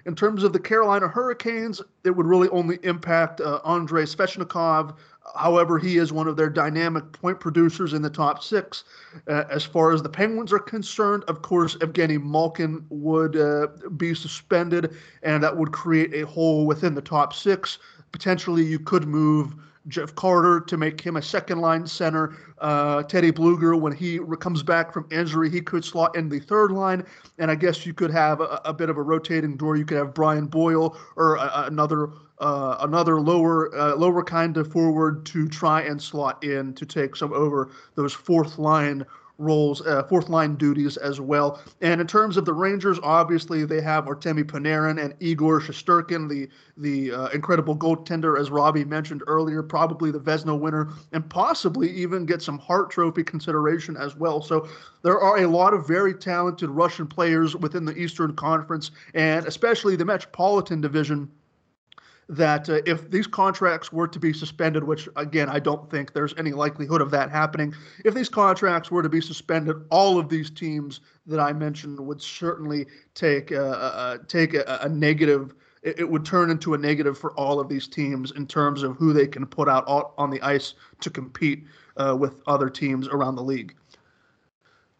In 0.05 0.15
terms 0.15 0.43
of 0.43 0.53
the 0.53 0.59
Carolina 0.59 1.07
Hurricanes, 1.07 1.81
it 2.03 2.11
would 2.11 2.25
really 2.25 2.49
only 2.49 2.79
impact 2.83 3.41
uh, 3.41 3.59
Andrei 3.65 4.03
Svechnikov. 4.03 4.95
However, 5.35 5.77
he 5.77 5.97
is 5.97 6.11
one 6.11 6.27
of 6.27 6.35
their 6.35 6.49
dynamic 6.49 7.11
point 7.11 7.39
producers 7.39 7.93
in 7.93 8.01
the 8.01 8.09
top 8.09 8.43
six. 8.43 8.83
Uh, 9.27 9.43
as 9.49 9.63
far 9.63 9.91
as 9.91 10.01
the 10.01 10.09
Penguins 10.09 10.51
are 10.51 10.59
concerned, 10.59 11.23
of 11.27 11.41
course, 11.41 11.75
Evgeny 11.77 12.21
Malkin 12.21 12.83
would 12.89 13.37
uh, 13.37 13.67
be 13.97 14.15
suspended, 14.15 14.95
and 15.21 15.43
that 15.43 15.55
would 15.55 15.71
create 15.71 16.13
a 16.15 16.25
hole 16.25 16.65
within 16.65 16.95
the 16.95 17.01
top 17.01 17.33
six. 17.33 17.77
Potentially, 18.11 18.63
you 18.63 18.79
could 18.79 19.07
move 19.07 19.55
Jeff 19.87 20.13
Carter 20.15 20.59
to 20.61 20.77
make 20.77 21.01
him 21.01 21.17
a 21.17 21.21
second 21.21 21.59
line 21.59 21.87
center. 21.87 22.35
Uh, 22.61 23.01
Teddy 23.03 23.31
Blueger 23.31 23.79
when 23.79 23.91
he 23.91 24.19
comes 24.39 24.61
back 24.63 24.93
from 24.93 25.07
injury, 25.11 25.49
he 25.49 25.61
could 25.61 25.83
slot 25.83 26.15
in 26.15 26.29
the 26.29 26.39
third 26.39 26.71
line. 26.71 27.03
And 27.39 27.49
I 27.49 27.55
guess 27.55 27.85
you 27.85 27.93
could 27.93 28.11
have 28.11 28.39
a, 28.39 28.61
a 28.65 28.73
bit 28.73 28.89
of 28.89 28.97
a 28.97 29.01
rotating 29.01 29.57
door. 29.57 29.75
You 29.75 29.85
could 29.85 29.97
have 29.97 30.13
Brian 30.13 30.45
Boyle 30.45 30.95
or 31.15 31.35
a, 31.35 31.63
another 31.65 32.09
uh, 32.39 32.77
another 32.79 33.21
lower 33.21 33.75
uh, 33.75 33.95
lower 33.95 34.23
kind 34.23 34.57
of 34.57 34.71
forward 34.71 35.25
to 35.27 35.47
try 35.47 35.81
and 35.81 36.01
slot 36.01 36.43
in 36.43 36.73
to 36.73 36.85
take 36.85 37.15
some 37.15 37.33
over 37.33 37.71
those 37.95 38.13
fourth 38.13 38.57
line 38.57 39.05
roles, 39.37 39.81
uh, 39.85 40.03
fourth 40.03 40.29
line 40.29 40.55
duties 40.55 40.97
as 40.97 41.19
well. 41.19 41.61
And 41.81 41.99
in 41.99 42.07
terms 42.07 42.37
of 42.37 42.45
the 42.45 42.53
Rangers, 42.53 42.99
obviously 43.03 43.65
they 43.65 43.81
have 43.81 44.05
Artemi 44.05 44.43
Panarin 44.43 45.03
and 45.03 45.13
Igor 45.19 45.61
Shesterkin, 45.61 46.29
the 46.29 46.49
the 46.77 47.11
uh, 47.11 47.27
incredible 47.27 47.75
goaltender, 47.75 48.39
as 48.39 48.49
Robbie 48.49 48.85
mentioned 48.85 49.23
earlier, 49.27 49.61
probably 49.61 50.11
the 50.11 50.19
Vezina 50.19 50.57
winner, 50.57 50.89
and 51.11 51.27
possibly 51.29 51.89
even 51.91 52.25
get 52.25 52.41
some 52.41 52.57
Hart 52.57 52.89
Trophy 52.89 53.23
consideration 53.23 53.95
as 53.97 54.15
well. 54.15 54.41
So 54.41 54.67
there 55.03 55.19
are 55.19 55.39
a 55.39 55.47
lot 55.47 55.73
of 55.73 55.87
very 55.87 56.13
talented 56.13 56.69
Russian 56.69 57.07
players 57.07 57.55
within 57.55 57.85
the 57.85 57.95
Eastern 57.95 58.35
Conference, 58.35 58.91
and 59.13 59.45
especially 59.45 59.95
the 59.95 60.05
Metropolitan 60.05 60.81
Division 60.81 61.29
that 62.31 62.69
uh, 62.69 62.79
if 62.85 63.11
these 63.11 63.27
contracts 63.27 63.91
were 63.91 64.07
to 64.07 64.17
be 64.17 64.31
suspended, 64.31 64.85
which 64.85 65.07
again 65.17 65.49
I 65.49 65.59
don't 65.59 65.91
think 65.91 66.13
there's 66.13 66.33
any 66.37 66.51
likelihood 66.51 67.01
of 67.01 67.11
that 67.11 67.29
happening, 67.29 67.75
if 68.05 68.13
these 68.13 68.29
contracts 68.29 68.89
were 68.89 69.03
to 69.03 69.09
be 69.09 69.19
suspended, 69.19 69.75
all 69.91 70.17
of 70.17 70.29
these 70.29 70.49
teams 70.49 71.01
that 71.27 71.41
I 71.41 71.51
mentioned 71.51 71.99
would 71.99 72.21
certainly 72.21 72.87
take 73.13 73.51
uh, 73.51 73.55
uh, 73.55 74.17
take 74.27 74.53
a, 74.53 74.79
a 74.81 74.89
negative. 74.89 75.53
It, 75.83 75.99
it, 75.99 76.09
would 76.09 76.23
turn 76.23 76.51
into 76.51 76.75
a 76.75 76.77
negative 76.77 77.17
for 77.17 77.31
all 77.31 77.59
of 77.59 77.67
these 77.67 77.87
teams 77.87 78.31
in 78.31 78.45
terms 78.45 78.83
of 78.83 78.95
who 78.97 79.13
they 79.13 79.25
can 79.25 79.47
put 79.47 79.67
out 79.67 79.83
on 80.15 80.29
the 80.29 80.39
ice 80.43 80.75
to 80.99 81.09
compete 81.09 81.65
uh, 81.97 82.15
with 82.17 82.39
other 82.45 82.69
teams 82.69 83.07
around 83.07 83.35
the 83.35 83.41
league. 83.41 83.75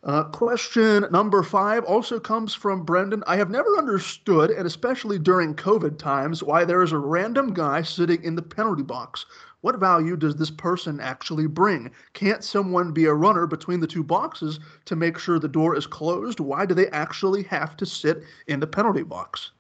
Uh, 0.04 0.24
question 0.24 1.06
number 1.12 1.44
five 1.44 1.84
also 1.84 2.20
comes 2.20 2.56
from 2.56 2.84
Brendan. 2.84 3.24
I 3.28 3.36
have 3.36 3.52
never 3.52 3.78
understood, 3.78 4.50
and 4.50 4.66
especially 4.66 5.20
during 5.20 5.54
COVID 5.54 6.00
times, 6.00 6.42
why 6.42 6.66
there 6.66 6.82
is 6.82 6.92
a 6.92 6.98
random 6.98 7.54
guy 7.54 7.84
sitting 7.84 8.24
in 8.24 8.36
the 8.36 8.42
penalty 8.42 8.82
box. 8.82 9.28
What 9.62 9.80
value 9.80 10.18
does 10.18 10.36
this 10.36 10.50
person 10.50 11.00
actually 11.00 11.46
bring? 11.46 11.92
Can't 12.14 12.44
someone 12.44 12.92
be 12.92 13.06
a 13.06 13.14
runner 13.14 13.46
between 13.46 13.80
the 13.80 13.86
two 13.86 14.04
boxes 14.04 14.60
to 14.86 14.96
make 14.96 15.20
sure 15.20 15.38
the 15.38 15.48
door 15.48 15.76
is 15.76 15.86
closed? 15.86 16.40
Why 16.40 16.66
do 16.66 16.74
they 16.74 16.88
actually 16.88 17.44
have 17.44 17.78
to 17.78 17.86
sit 17.86 18.24
in 18.48 18.60
the 18.60 18.66
penalty 18.66 19.04
box? 19.04 19.52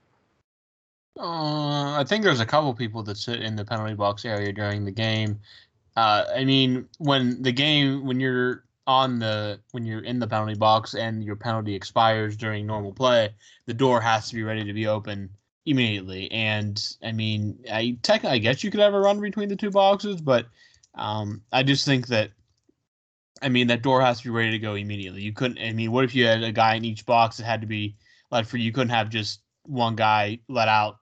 Uh, 1.19 1.99
I 1.99 2.03
think 2.07 2.23
there's 2.23 2.39
a 2.39 2.47
couple 2.47 2.73
people 2.73 3.03
that 3.03 3.17
sit 3.17 3.43
in 3.43 3.55
the 3.55 3.65
penalty 3.65 3.93
box 3.93 4.25
area 4.25 4.51
during 4.51 4.85
the 4.85 4.91
game. 4.91 5.39
Uh, 5.95 6.23
I 6.35 6.45
mean, 6.45 6.87
when 6.97 7.43
the 7.43 7.51
game, 7.51 8.05
when 8.07 8.19
you're 8.19 8.63
on 8.87 9.19
the 9.19 9.59
when 9.71 9.85
you're 9.85 10.03
in 10.03 10.19
the 10.19 10.27
penalty 10.27 10.55
box 10.55 10.95
and 10.95 11.23
your 11.23 11.35
penalty 11.35 11.75
expires 11.75 12.35
during 12.35 12.65
normal 12.65 12.93
play, 12.93 13.29
the 13.65 13.73
door 13.73 14.01
has 14.01 14.29
to 14.29 14.35
be 14.35 14.43
ready 14.43 14.63
to 14.63 14.73
be 14.73 14.87
open 14.87 15.29
immediately. 15.65 16.31
And 16.31 16.83
I 17.03 17.11
mean, 17.11 17.63
I 17.71 17.97
technically 18.01 18.35
I 18.35 18.39
guess 18.39 18.63
you 18.63 18.71
could 18.71 18.79
have 18.79 18.93
a 18.93 18.99
run 18.99 19.19
between 19.21 19.49
the 19.49 19.55
two 19.55 19.71
boxes, 19.71 20.21
but 20.21 20.47
um, 20.95 21.41
I 21.51 21.63
just 21.63 21.85
think 21.85 22.07
that 22.07 22.31
I 23.41 23.49
mean 23.49 23.67
that 23.67 23.81
door 23.81 24.01
has 24.01 24.19
to 24.19 24.23
be 24.25 24.29
ready 24.29 24.51
to 24.51 24.59
go 24.59 24.75
immediately. 24.75 25.21
You 25.21 25.33
couldn't. 25.33 25.59
I 25.59 25.71
mean, 25.73 25.91
what 25.91 26.03
if 26.03 26.15
you 26.15 26.25
had 26.25 26.43
a 26.43 26.51
guy 26.51 26.75
in 26.75 26.85
each 26.85 27.05
box 27.05 27.37
that 27.37 27.45
had 27.45 27.61
to 27.61 27.67
be 27.67 27.95
let 28.31 28.47
for? 28.47 28.57
You 28.57 28.71
couldn't 28.71 28.89
have 28.89 29.09
just 29.09 29.41
one 29.63 29.95
guy 29.95 30.39
let 30.47 30.67
out 30.67 30.97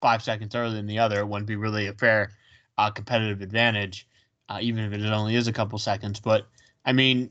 five 0.00 0.22
seconds 0.22 0.54
earlier 0.54 0.76
than 0.76 0.86
the 0.86 0.98
other. 0.98 1.20
It 1.20 1.28
wouldn't 1.28 1.48
be 1.48 1.56
really 1.56 1.88
a 1.88 1.94
fair 1.94 2.30
uh, 2.78 2.90
competitive 2.90 3.42
advantage, 3.42 4.06
uh, 4.48 4.58
even 4.60 4.84
if 4.84 4.92
it 4.92 5.04
only 5.06 5.34
is 5.34 5.48
a 5.48 5.52
couple 5.52 5.78
seconds. 5.78 6.20
But 6.20 6.46
I 6.88 6.92
mean, 6.92 7.28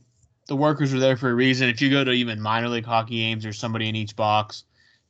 the 0.48 0.56
workers 0.56 0.94
are 0.94 1.00
there 1.00 1.18
for 1.18 1.32
a 1.32 1.34
reason. 1.34 1.68
If 1.68 1.82
you 1.82 1.90
go 1.90 2.04
to 2.04 2.12
even 2.12 2.40
minor 2.40 2.70
league 2.70 2.86
hockey 2.86 3.18
games, 3.18 3.42
there's 3.42 3.58
somebody 3.58 3.90
in 3.90 3.96
each 3.96 4.16
box 4.16 4.66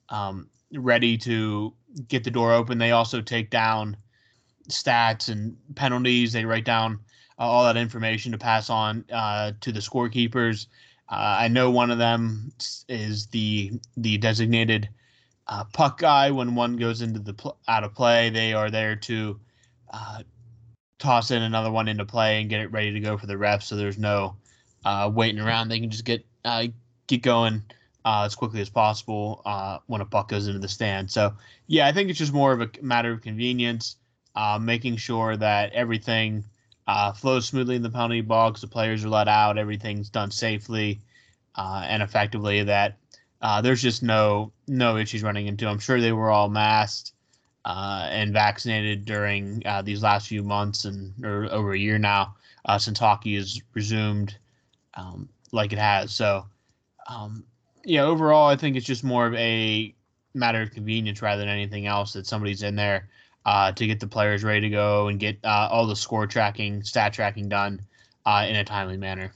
um, 0.07 0.47
ready 0.73 1.17
to 1.17 1.73
get 2.07 2.23
the 2.23 2.31
door 2.31 2.53
open. 2.53 2.77
They 2.77 2.91
also 2.91 3.19
take 3.19 3.49
down 3.49 3.97
stats 4.69 5.27
and 5.27 5.57
penalties. 5.75 6.31
They 6.31 6.45
write 6.45 6.63
down 6.63 7.01
uh, 7.37 7.43
all 7.43 7.65
that 7.65 7.75
information 7.75 8.31
to 8.31 8.37
pass 8.37 8.69
on 8.69 9.03
uh, 9.11 9.51
to 9.59 9.73
the 9.73 9.81
scorekeepers. 9.81 10.67
Uh, 11.09 11.35
I 11.39 11.49
know 11.49 11.69
one 11.69 11.91
of 11.91 11.97
them 11.97 12.53
is 12.87 13.27
the 13.27 13.73
the 13.97 14.17
designated 14.17 14.87
uh, 15.47 15.65
puck 15.73 15.99
guy. 15.99 16.31
When 16.31 16.55
one 16.55 16.77
goes 16.77 17.01
into 17.01 17.19
the 17.19 17.33
pl- 17.33 17.57
out 17.67 17.83
of 17.83 17.93
play, 17.93 18.29
they 18.29 18.53
are 18.53 18.71
there 18.71 18.95
to 18.95 19.41
uh, 19.91 20.23
toss 20.99 21.31
in 21.31 21.41
another 21.41 21.71
one 21.71 21.87
into 21.87 22.05
play 22.05 22.41
and 22.41 22.49
get 22.49 22.61
it 22.61 22.71
ready 22.71 22.91
to 22.93 22.99
go 22.99 23.17
for 23.17 23.27
the 23.27 23.35
refs. 23.35 23.63
So 23.63 23.75
there's 23.75 23.97
no 23.97 24.35
uh, 24.85 25.11
waiting 25.13 25.41
around. 25.41 25.69
They 25.69 25.79
can 25.79 25.89
just 25.89 26.05
get 26.05 26.25
uh, 26.45 26.67
get 27.07 27.21
going 27.21 27.63
uh, 28.05 28.23
as 28.25 28.35
quickly 28.35 28.61
as 28.61 28.69
possible 28.69 29.41
uh, 29.45 29.79
when 29.87 30.01
a 30.01 30.05
puck 30.05 30.29
goes 30.29 30.47
into 30.47 30.59
the 30.59 30.67
stand. 30.67 31.11
So 31.11 31.33
yeah, 31.67 31.87
I 31.87 31.91
think 31.91 32.09
it's 32.09 32.19
just 32.19 32.33
more 32.33 32.51
of 32.51 32.61
a 32.61 32.69
matter 32.81 33.11
of 33.11 33.21
convenience, 33.21 33.97
uh, 34.35 34.57
making 34.61 34.97
sure 34.97 35.37
that 35.37 35.73
everything 35.73 36.43
uh, 36.87 37.11
flows 37.11 37.47
smoothly 37.47 37.75
in 37.75 37.81
the 37.81 37.89
penalty 37.89 38.21
box. 38.21 38.61
The 38.61 38.67
players 38.67 39.03
are 39.03 39.09
let 39.09 39.27
out. 39.27 39.57
Everything's 39.57 40.09
done 40.09 40.31
safely 40.31 41.01
and 41.55 42.01
effectively. 42.01 42.63
That 42.63 42.97
there's 43.61 43.81
just 43.81 44.03
no 44.03 44.51
no 44.67 44.97
issues 44.97 45.21
running 45.23 45.47
into. 45.47 45.67
I'm 45.67 45.79
sure 45.79 45.99
they 45.99 46.13
were 46.13 46.31
all 46.31 46.49
masked 46.49 47.13
uh, 47.67 48.07
and 48.09 48.31
vaccinated 48.31 49.03
during 49.03 49.61
uh, 49.65 49.81
these 49.81 50.01
last 50.01 50.29
few 50.29 50.41
months 50.41 50.85
and 50.85 51.13
or 51.23 51.51
over 51.51 51.73
a 51.73 51.77
year 51.77 51.97
now 51.99 52.33
uh, 52.63 52.77
since 52.77 52.97
hockey 52.97 53.35
has 53.35 53.61
resumed 53.73 54.37
um, 54.93 55.27
like 55.51 55.73
it 55.73 55.77
has. 55.77 56.13
So, 56.13 56.45
um, 57.09 57.43
yeah, 57.83 58.03
overall, 58.03 58.47
I 58.47 58.55
think 58.55 58.77
it's 58.77 58.85
just 58.85 59.03
more 59.03 59.27
of 59.27 59.33
a 59.33 59.93
matter 60.33 60.61
of 60.61 60.71
convenience 60.71 61.21
rather 61.21 61.41
than 61.41 61.49
anything 61.49 61.87
else 61.87 62.13
that 62.13 62.25
somebody's 62.25 62.63
in 62.63 62.77
there 62.77 63.09
uh, 63.45 63.73
to 63.73 63.85
get 63.85 63.99
the 63.99 64.07
players 64.07 64.45
ready 64.45 64.61
to 64.61 64.69
go 64.69 65.09
and 65.09 65.19
get 65.19 65.37
uh, 65.43 65.67
all 65.69 65.85
the 65.85 65.95
score 65.95 66.25
tracking, 66.25 66.81
stat 66.83 67.11
tracking 67.11 67.49
done 67.49 67.81
uh, 68.25 68.45
in 68.47 68.55
a 68.55 68.63
timely 68.63 68.95
manner. 68.95 69.33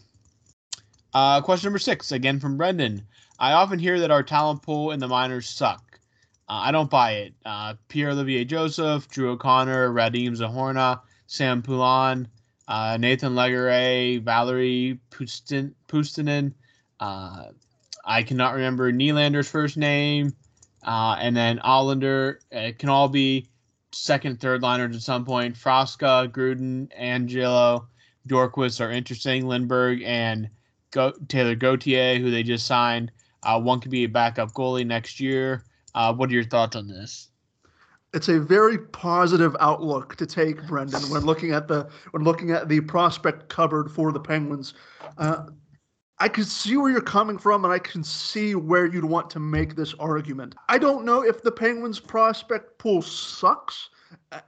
question 1.44 1.68
number 1.68 1.80
six, 1.80 2.14
again 2.14 2.40
from 2.40 2.56
Brendan. 2.56 3.06
I 3.40 3.52
often 3.52 3.78
hear 3.78 4.00
that 4.00 4.12
our 4.12 4.24
talent 4.24 4.62
pool 4.62 4.92
in 4.92 5.02
the 5.02 5.08
minors 5.10 5.50
suck. 5.50 5.91
Uh, 6.52 6.64
I 6.66 6.72
don't 6.74 6.90
buy 6.90 7.12
it. 7.14 7.34
Uh, 7.46 7.76
Pierre 7.88 8.10
Olivier 8.10 8.44
Joseph, 8.44 9.08
Drew 9.08 9.32
O'Connor, 9.32 9.94
Radim 9.94 10.32
Zohorna, 10.32 11.00
Sam 11.28 11.62
Poulin, 11.62 12.28
uh, 12.68 12.98
Nathan 13.00 13.36
Legare, 13.36 14.22
Valtteri 14.22 15.00
Puustinen. 15.10 16.54
Uh, 17.00 17.44
I 18.04 18.24
cannot 18.24 18.56
remember 18.56 18.92
Nylander's 18.92 19.50
first 19.50 19.78
name. 19.78 20.34
Uh, 20.84 21.16
and 21.22 21.38
then 21.38 21.60
Hallander 21.60 22.40
it 22.52 22.80
can 22.80 22.90
all 22.90 23.08
be 23.08 23.48
second, 23.94 24.42
third 24.42 24.62
liners 24.62 24.94
at 24.94 25.04
some 25.04 25.24
point. 25.24 25.56
Frasca, 25.56 26.28
Gruden, 26.28 26.90
Angelo, 26.98 27.88
Dorquist 28.28 28.86
are 28.86 28.92
interesting. 28.92 29.44
Lindberg 29.44 30.04
and 30.04 30.50
Go- 30.92 31.14
Taylor 31.30 31.56
Gauthier, 31.56 32.20
who 32.20 32.30
they 32.30 32.44
just 32.44 32.68
signed. 32.68 33.10
Uh, 33.42 33.58
one 33.62 33.80
could 33.80 33.92
be 33.92 34.04
a 34.04 34.10
backup 34.10 34.52
goalie 34.52 34.86
next 34.86 35.22
year. 35.22 35.64
Uh, 35.96 36.14
what 36.14 36.30
are 36.30 36.34
your 36.34 36.44
thoughts 36.44 36.76
on 36.76 36.88
this? 36.88 37.30
It's 38.14 38.28
a 38.28 38.40
very 38.40 38.78
positive 38.78 39.56
outlook 39.60 40.16
to 40.18 40.26
take, 40.26 40.66
Brendan, 40.68 41.02
when 41.10 41.24
looking 41.24 41.52
at 41.52 41.68
the 41.68 41.90
when 42.12 42.24
looking 42.24 42.52
at 42.52 42.68
the 42.68 42.82
prospect 42.82 43.48
cupboard 43.48 43.90
for 43.90 44.12
the 44.12 44.20
Penguins. 44.20 44.74
Uh, 45.18 45.46
I 46.20 46.28
can 46.28 46.44
see 46.44 46.78
where 46.78 46.92
you're 46.92 47.02
coming 47.02 47.38
from, 47.38 47.64
and 47.64 47.74
I 47.74 47.80
can 47.80 48.04
see 48.04 48.54
where 48.54 48.86
you'd 48.86 49.06
want 49.06 49.30
to 49.32 49.40
make 49.40 49.76
this 49.76 49.94
argument. 49.96 50.56
I 50.70 50.78
don't 50.78 51.06
know 51.06 51.24
if 51.24 51.42
the 51.42 51.52
Penguins 51.52 52.00
prospect 52.00 52.78
pool 52.78 53.02
sucks, 53.02 53.90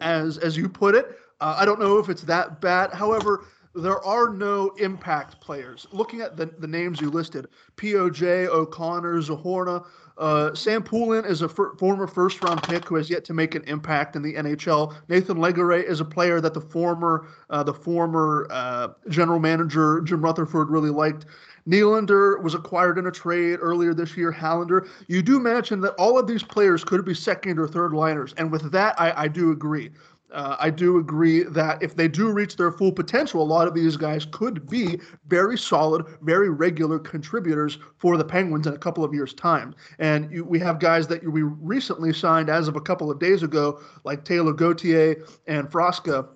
as 0.02 0.38
as 0.38 0.58
you 0.58 0.68
put 0.68 0.94
it. 0.94 1.18
Uh, 1.40 1.56
I 1.58 1.66
don't 1.66 1.80
know 1.80 1.98
if 1.98 2.10
it's 2.10 2.22
that 2.24 2.60
bad. 2.60 2.94
However, 2.94 3.46
there 3.76 4.04
are 4.06 4.30
no 4.30 4.70
impact 4.78 5.42
players. 5.42 5.88
Looking 5.92 6.22
at 6.22 6.38
the, 6.38 6.46
the 6.46 6.68
names 6.68 7.02
you 7.02 7.10
listed, 7.10 7.48
POJ, 7.78 8.48
O'Connor, 8.48 9.22
Zohorna, 9.22 9.86
uh, 10.18 10.54
Sam 10.54 10.84
Poulin 10.84 11.26
is 11.26 11.42
a 11.42 11.50
former 11.50 12.08
first 12.08 12.44
round 12.44 12.62
pick 12.64 12.88
who 12.88 12.96
has 12.96 13.10
yet 13.10 13.26
to 13.26 13.34
make 13.34 13.56
an 13.56 13.64
impact 13.64 14.16
in 14.16 14.22
the 14.22 14.34
NHL. 14.34 14.94
Nathan 15.10 15.38
Legare 15.38 15.84
is 15.84 16.00
a 16.00 16.06
player 16.06 16.40
that 16.40 16.54
the 16.54 16.62
former 16.62 17.28
uh, 17.50 17.64
the 17.64 17.74
former 17.74 18.48
uh, 18.52 18.90
general 19.10 19.40
manager 19.40 20.02
Jim 20.02 20.22
Rutherford 20.22 20.70
really 20.70 20.92
liked. 20.92 21.26
Nylander 21.68 22.42
was 22.44 22.54
acquired 22.54 22.98
in 22.98 23.08
a 23.08 23.12
trade 23.12 23.60
earlier 23.62 23.94
this 23.94 24.18
year. 24.18 24.32
Hallander. 24.32 24.88
You 25.08 25.22
do 25.22 25.40
mention 25.40 25.80
that 25.82 25.94
all 25.94 26.20
of 26.20 26.28
these 26.28 26.44
players 26.44 26.84
could 26.84 27.06
be 27.06 27.14
second 27.14 27.58
or 27.58 27.68
third 27.68 27.94
liners, 27.94 28.34
and 28.38 28.52
with 28.52 28.72
that, 28.72 29.00
I, 29.00 29.24
I 29.24 29.28
do 29.28 29.52
agree. 29.52 29.90
Uh, 30.34 30.56
I 30.60 30.70
do 30.72 30.98
agree 30.98 31.44
that 31.44 31.82
if 31.84 31.96
they 31.96 32.08
do 32.08 32.32
reach 32.32 32.56
their 32.58 32.72
full 32.72 32.92
potential, 32.92 33.42
a 33.42 33.46
lot 33.46 33.68
of 33.68 33.76
these 33.76 33.96
guys 33.96 34.26
could 34.26 34.68
be 34.68 35.00
very 35.28 35.58
solid, 35.58 36.06
very 36.22 36.50
regular 36.50 36.98
contributors 36.98 37.78
for 37.98 38.18
the 38.18 38.26
Penguins 38.26 38.66
in 38.66 38.74
a 38.74 38.78
couple 38.78 39.04
of 39.04 39.14
years' 39.14 39.34
time. 39.34 39.76
And 40.00 40.32
you, 40.32 40.44
we 40.44 40.60
have 40.60 40.80
guys 40.80 41.08
that 41.08 41.24
we 41.24 41.44
recently 41.44 42.14
signed 42.14 42.50
as 42.50 42.68
of 42.68 42.76
a 42.76 42.82
couple 42.82 43.12
of 43.12 43.20
days 43.20 43.44
ago, 43.44 43.80
like 44.04 44.26
Taylor 44.26 44.54
Gauthier 44.54 45.24
and 45.48 45.70
Frasca 45.70 46.28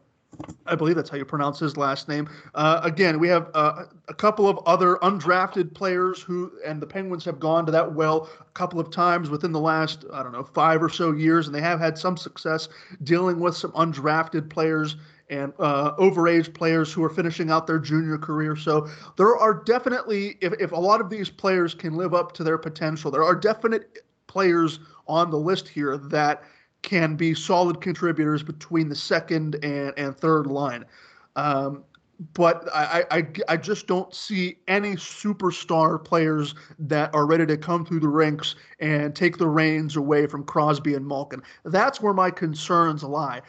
I 0.65 0.75
believe 0.75 0.95
that's 0.95 1.09
how 1.09 1.17
you 1.17 1.25
pronounce 1.25 1.59
his 1.59 1.77
last 1.77 2.07
name. 2.07 2.29
Uh, 2.53 2.81
again, 2.83 3.19
we 3.19 3.27
have 3.29 3.49
uh, 3.53 3.85
a 4.07 4.13
couple 4.13 4.47
of 4.47 4.59
other 4.65 4.95
undrafted 4.97 5.73
players 5.73 6.21
who, 6.21 6.51
and 6.65 6.81
the 6.81 6.87
Penguins 6.87 7.25
have 7.25 7.39
gone 7.39 7.65
to 7.65 7.71
that 7.71 7.93
well 7.93 8.29
a 8.39 8.51
couple 8.53 8.79
of 8.79 8.91
times 8.91 9.29
within 9.29 9.51
the 9.51 9.59
last, 9.59 10.05
I 10.13 10.23
don't 10.23 10.31
know, 10.31 10.43
five 10.43 10.83
or 10.83 10.89
so 10.89 11.11
years, 11.11 11.47
and 11.47 11.55
they 11.55 11.61
have 11.61 11.79
had 11.79 11.97
some 11.97 12.17
success 12.17 12.69
dealing 13.03 13.39
with 13.39 13.55
some 13.55 13.71
undrafted 13.71 14.49
players 14.49 14.97
and 15.29 15.53
uh, 15.59 15.93
overage 15.95 16.53
players 16.53 16.93
who 16.93 17.03
are 17.03 17.09
finishing 17.09 17.49
out 17.51 17.67
their 17.67 17.79
junior 17.79 18.17
career. 18.17 18.55
So 18.55 18.87
there 19.17 19.35
are 19.35 19.53
definitely, 19.53 20.37
if, 20.41 20.53
if 20.59 20.71
a 20.71 20.79
lot 20.79 21.01
of 21.01 21.09
these 21.09 21.29
players 21.29 21.73
can 21.73 21.95
live 21.95 22.13
up 22.13 22.31
to 22.33 22.43
their 22.43 22.57
potential, 22.57 23.11
there 23.11 23.23
are 23.23 23.35
definite 23.35 23.99
players 24.27 24.79
on 25.07 25.31
the 25.31 25.37
list 25.37 25.67
here 25.67 25.97
that 25.97 26.43
can 26.87 27.17
be 27.17 27.33
solid 27.33 27.81
contributors 27.81 28.41
between 28.41 28.87
the 28.87 28.95
second 28.95 29.55
and, 29.61 29.93
and 29.97 30.15
third 30.15 30.47
line. 30.47 30.85
Um, 31.35 31.83
but 32.33 32.67
I, 32.73 33.03
I, 33.11 33.27
I 33.49 33.57
just 33.57 33.87
don't 33.87 34.15
see 34.15 34.59
any 34.69 34.95
superstar 34.95 36.01
players 36.01 36.55
that 36.79 37.13
are 37.13 37.25
ready 37.25 37.45
to 37.45 37.57
come 37.57 37.85
through 37.85 37.99
the 37.99 38.07
ranks 38.07 38.55
and 38.79 39.13
take 39.13 39.37
the 39.37 39.49
reins 39.49 39.97
away 39.97 40.27
from 40.27 40.45
Crosby 40.45 40.93
and 40.95 41.05
Malkin. 41.05 41.43
That's 41.65 42.01
where 42.01 42.13
my 42.13 42.31
concerns 42.31 43.03
lie. 43.03 43.41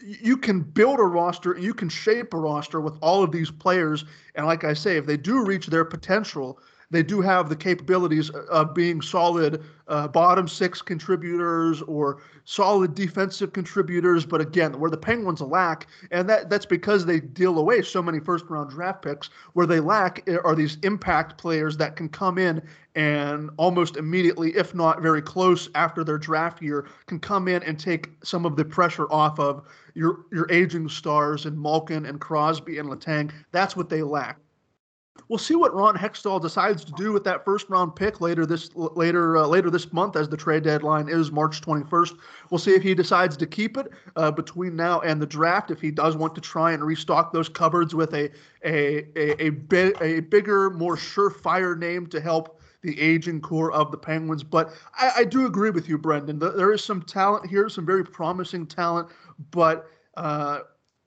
You 0.00 0.36
can 0.36 0.60
build 0.60 0.98
a 0.98 1.04
roster, 1.04 1.56
you 1.56 1.74
can 1.74 1.88
shape 1.88 2.34
a 2.34 2.38
roster 2.38 2.80
with 2.80 2.98
all 3.00 3.22
of 3.22 3.30
these 3.30 3.52
players, 3.52 4.04
and 4.34 4.44
like 4.44 4.64
I 4.64 4.74
say, 4.74 4.96
if 4.96 5.06
they 5.06 5.16
do 5.16 5.44
reach 5.44 5.68
their 5.68 5.84
potential, 5.84 6.58
they 6.92 7.02
do 7.02 7.22
have 7.22 7.48
the 7.48 7.56
capabilities 7.56 8.28
of 8.30 8.74
being 8.74 9.00
solid 9.00 9.64
uh, 9.88 10.06
bottom 10.06 10.46
six 10.46 10.82
contributors 10.82 11.80
or 11.82 12.20
solid 12.44 12.94
defensive 12.94 13.54
contributors. 13.54 14.26
But 14.26 14.42
again, 14.42 14.78
where 14.78 14.90
the 14.90 14.96
Penguins 14.98 15.40
lack, 15.40 15.86
and 16.10 16.28
that 16.28 16.50
that's 16.50 16.66
because 16.66 17.06
they 17.06 17.18
deal 17.18 17.58
away 17.58 17.80
so 17.80 18.02
many 18.02 18.20
first 18.20 18.44
round 18.50 18.70
draft 18.70 19.02
picks, 19.02 19.30
where 19.54 19.66
they 19.66 19.80
lack 19.80 20.28
are 20.44 20.54
these 20.54 20.76
impact 20.82 21.38
players 21.38 21.78
that 21.78 21.96
can 21.96 22.10
come 22.10 22.36
in 22.36 22.62
and 22.94 23.48
almost 23.56 23.96
immediately, 23.96 24.54
if 24.54 24.74
not 24.74 25.00
very 25.00 25.22
close 25.22 25.70
after 25.74 26.04
their 26.04 26.18
draft 26.18 26.60
year, 26.60 26.86
can 27.06 27.18
come 27.18 27.48
in 27.48 27.62
and 27.62 27.80
take 27.80 28.10
some 28.22 28.44
of 28.44 28.54
the 28.54 28.64
pressure 28.64 29.10
off 29.10 29.40
of 29.40 29.66
your 29.94 30.26
your 30.30 30.46
aging 30.52 30.90
stars 30.90 31.46
and 31.46 31.58
Malkin 31.58 32.04
and 32.04 32.20
Crosby 32.20 32.76
and 32.76 32.90
Letang. 32.90 33.32
That's 33.50 33.76
what 33.76 33.88
they 33.88 34.02
lack. 34.02 34.38
We'll 35.28 35.38
see 35.38 35.54
what 35.54 35.74
Ron 35.74 35.96
Hextall 35.96 36.40
decides 36.40 36.84
to 36.84 36.92
do 36.92 37.12
with 37.12 37.24
that 37.24 37.44
first 37.44 37.68
round 37.68 37.94
pick 37.96 38.20
later 38.20 38.44
this 38.44 38.70
later 38.74 39.36
uh, 39.36 39.46
later 39.46 39.70
this 39.70 39.92
month, 39.92 40.16
as 40.16 40.28
the 40.28 40.36
trade 40.36 40.62
deadline 40.62 41.08
is 41.08 41.30
March 41.30 41.60
21st. 41.60 42.18
We'll 42.50 42.58
see 42.58 42.72
if 42.72 42.82
he 42.82 42.94
decides 42.94 43.36
to 43.38 43.46
keep 43.46 43.76
it 43.76 43.88
uh, 44.16 44.30
between 44.30 44.76
now 44.76 45.00
and 45.00 45.20
the 45.20 45.26
draft. 45.26 45.70
If 45.70 45.80
he 45.80 45.90
does 45.90 46.16
want 46.16 46.34
to 46.34 46.40
try 46.40 46.72
and 46.72 46.84
restock 46.84 47.32
those 47.32 47.48
cupboards 47.48 47.94
with 47.94 48.14
a 48.14 48.30
a 48.64 49.06
a 49.16 49.46
a, 49.46 49.50
bi- 49.50 49.94
a 50.00 50.20
bigger, 50.20 50.70
more 50.70 50.96
surefire 50.96 51.78
name 51.78 52.06
to 52.08 52.20
help 52.20 52.60
the 52.82 53.00
aging 53.00 53.40
core 53.40 53.72
of 53.72 53.90
the 53.90 53.98
Penguins. 53.98 54.42
But 54.42 54.72
I, 54.94 55.12
I 55.18 55.24
do 55.24 55.46
agree 55.46 55.70
with 55.70 55.88
you, 55.88 55.98
Brendan. 55.98 56.38
There 56.40 56.72
is 56.72 56.82
some 56.84 57.00
talent 57.02 57.48
here, 57.48 57.68
some 57.68 57.86
very 57.86 58.04
promising 58.04 58.66
talent, 58.66 59.08
but. 59.50 59.88
Uh, 60.14 60.60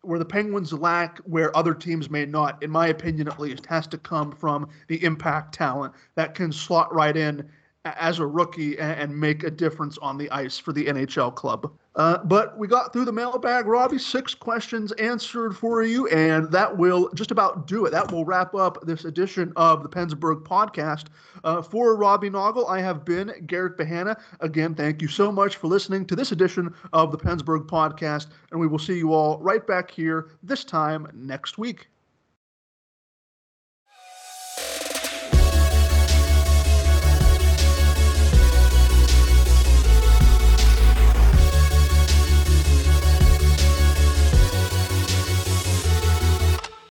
where 0.06 0.20
the 0.20 0.26
Penguins 0.26 0.72
lack 0.72 1.18
where 1.20 1.56
other 1.56 1.74
teams 1.74 2.10
may 2.10 2.26
not, 2.26 2.62
in 2.62 2.70
my 2.70 2.88
opinion 2.88 3.28
at 3.28 3.40
least, 3.40 3.66
has 3.66 3.88
to 3.88 3.98
come 3.98 4.32
from 4.32 4.68
the 4.88 5.04
impact 5.04 5.54
talent 5.54 5.94
that 6.16 6.36
can 6.36 6.52
slot 6.52 6.94
right 6.94 7.16
in 7.16 7.50
as 7.86 8.20
a 8.20 8.26
rookie 8.26 8.78
and, 8.80 9.16
make 9.16 9.44
a 9.44 9.52
difference 9.52 9.98
on 10.00 10.18
the 10.18 10.30
ice 10.32 10.58
for 10.58 10.74
the 10.74 10.86
NHL 10.86 11.34
club. 11.34 11.72
Uh, 11.96 12.18
but 12.26 12.58
we 12.58 12.68
got 12.68 12.92
through 12.92 13.06
the 13.06 13.12
mailbag, 13.12 13.66
Robbie. 13.66 13.98
Six 13.98 14.36
questions 14.36 14.92
answered 14.94 15.56
for 15.56 15.84
you, 15.84 16.08
and 16.08 16.52
that 16.52 16.76
will 16.76 17.10
just 17.14 17.32
about 17.32 17.68
do 17.68 17.86
it. 17.86 17.92
That 17.92 18.12
will 18.12 18.26
wrap 18.26 18.54
up 18.54 18.86
this 18.86 19.06
edition 19.06 19.54
of 19.56 19.84
the 19.84 19.90
PensBurgh 19.90 20.44
podcast. 20.44 21.06
Uh, 21.46 21.62
for 21.62 21.96
Robbie 21.96 22.30
Noggle, 22.30 22.68
I 22.68 22.82
have 22.82 23.06
been 23.06 23.32
Garrett 23.46 23.78
Bahana. 23.78 24.20
Again, 24.42 24.76
thank 24.76 25.02
you 25.02 25.08
so 25.08 25.32
much 25.32 25.56
for 25.56 25.68
listening 25.68 26.06
to 26.08 26.16
this 26.16 26.34
edition 26.34 26.74
of 26.92 27.12
the 27.12 27.18
PensBurgh 27.18 27.68
podcast, 27.68 28.28
and 28.52 28.60
we 28.60 28.68
will 28.68 28.80
see 28.80 28.98
you 28.98 29.14
all 29.14 29.40
right 29.40 29.66
back 29.66 29.90
here 29.90 30.32
this 30.44 30.66
time 30.66 31.08
next 31.14 31.58
week. 31.58 31.88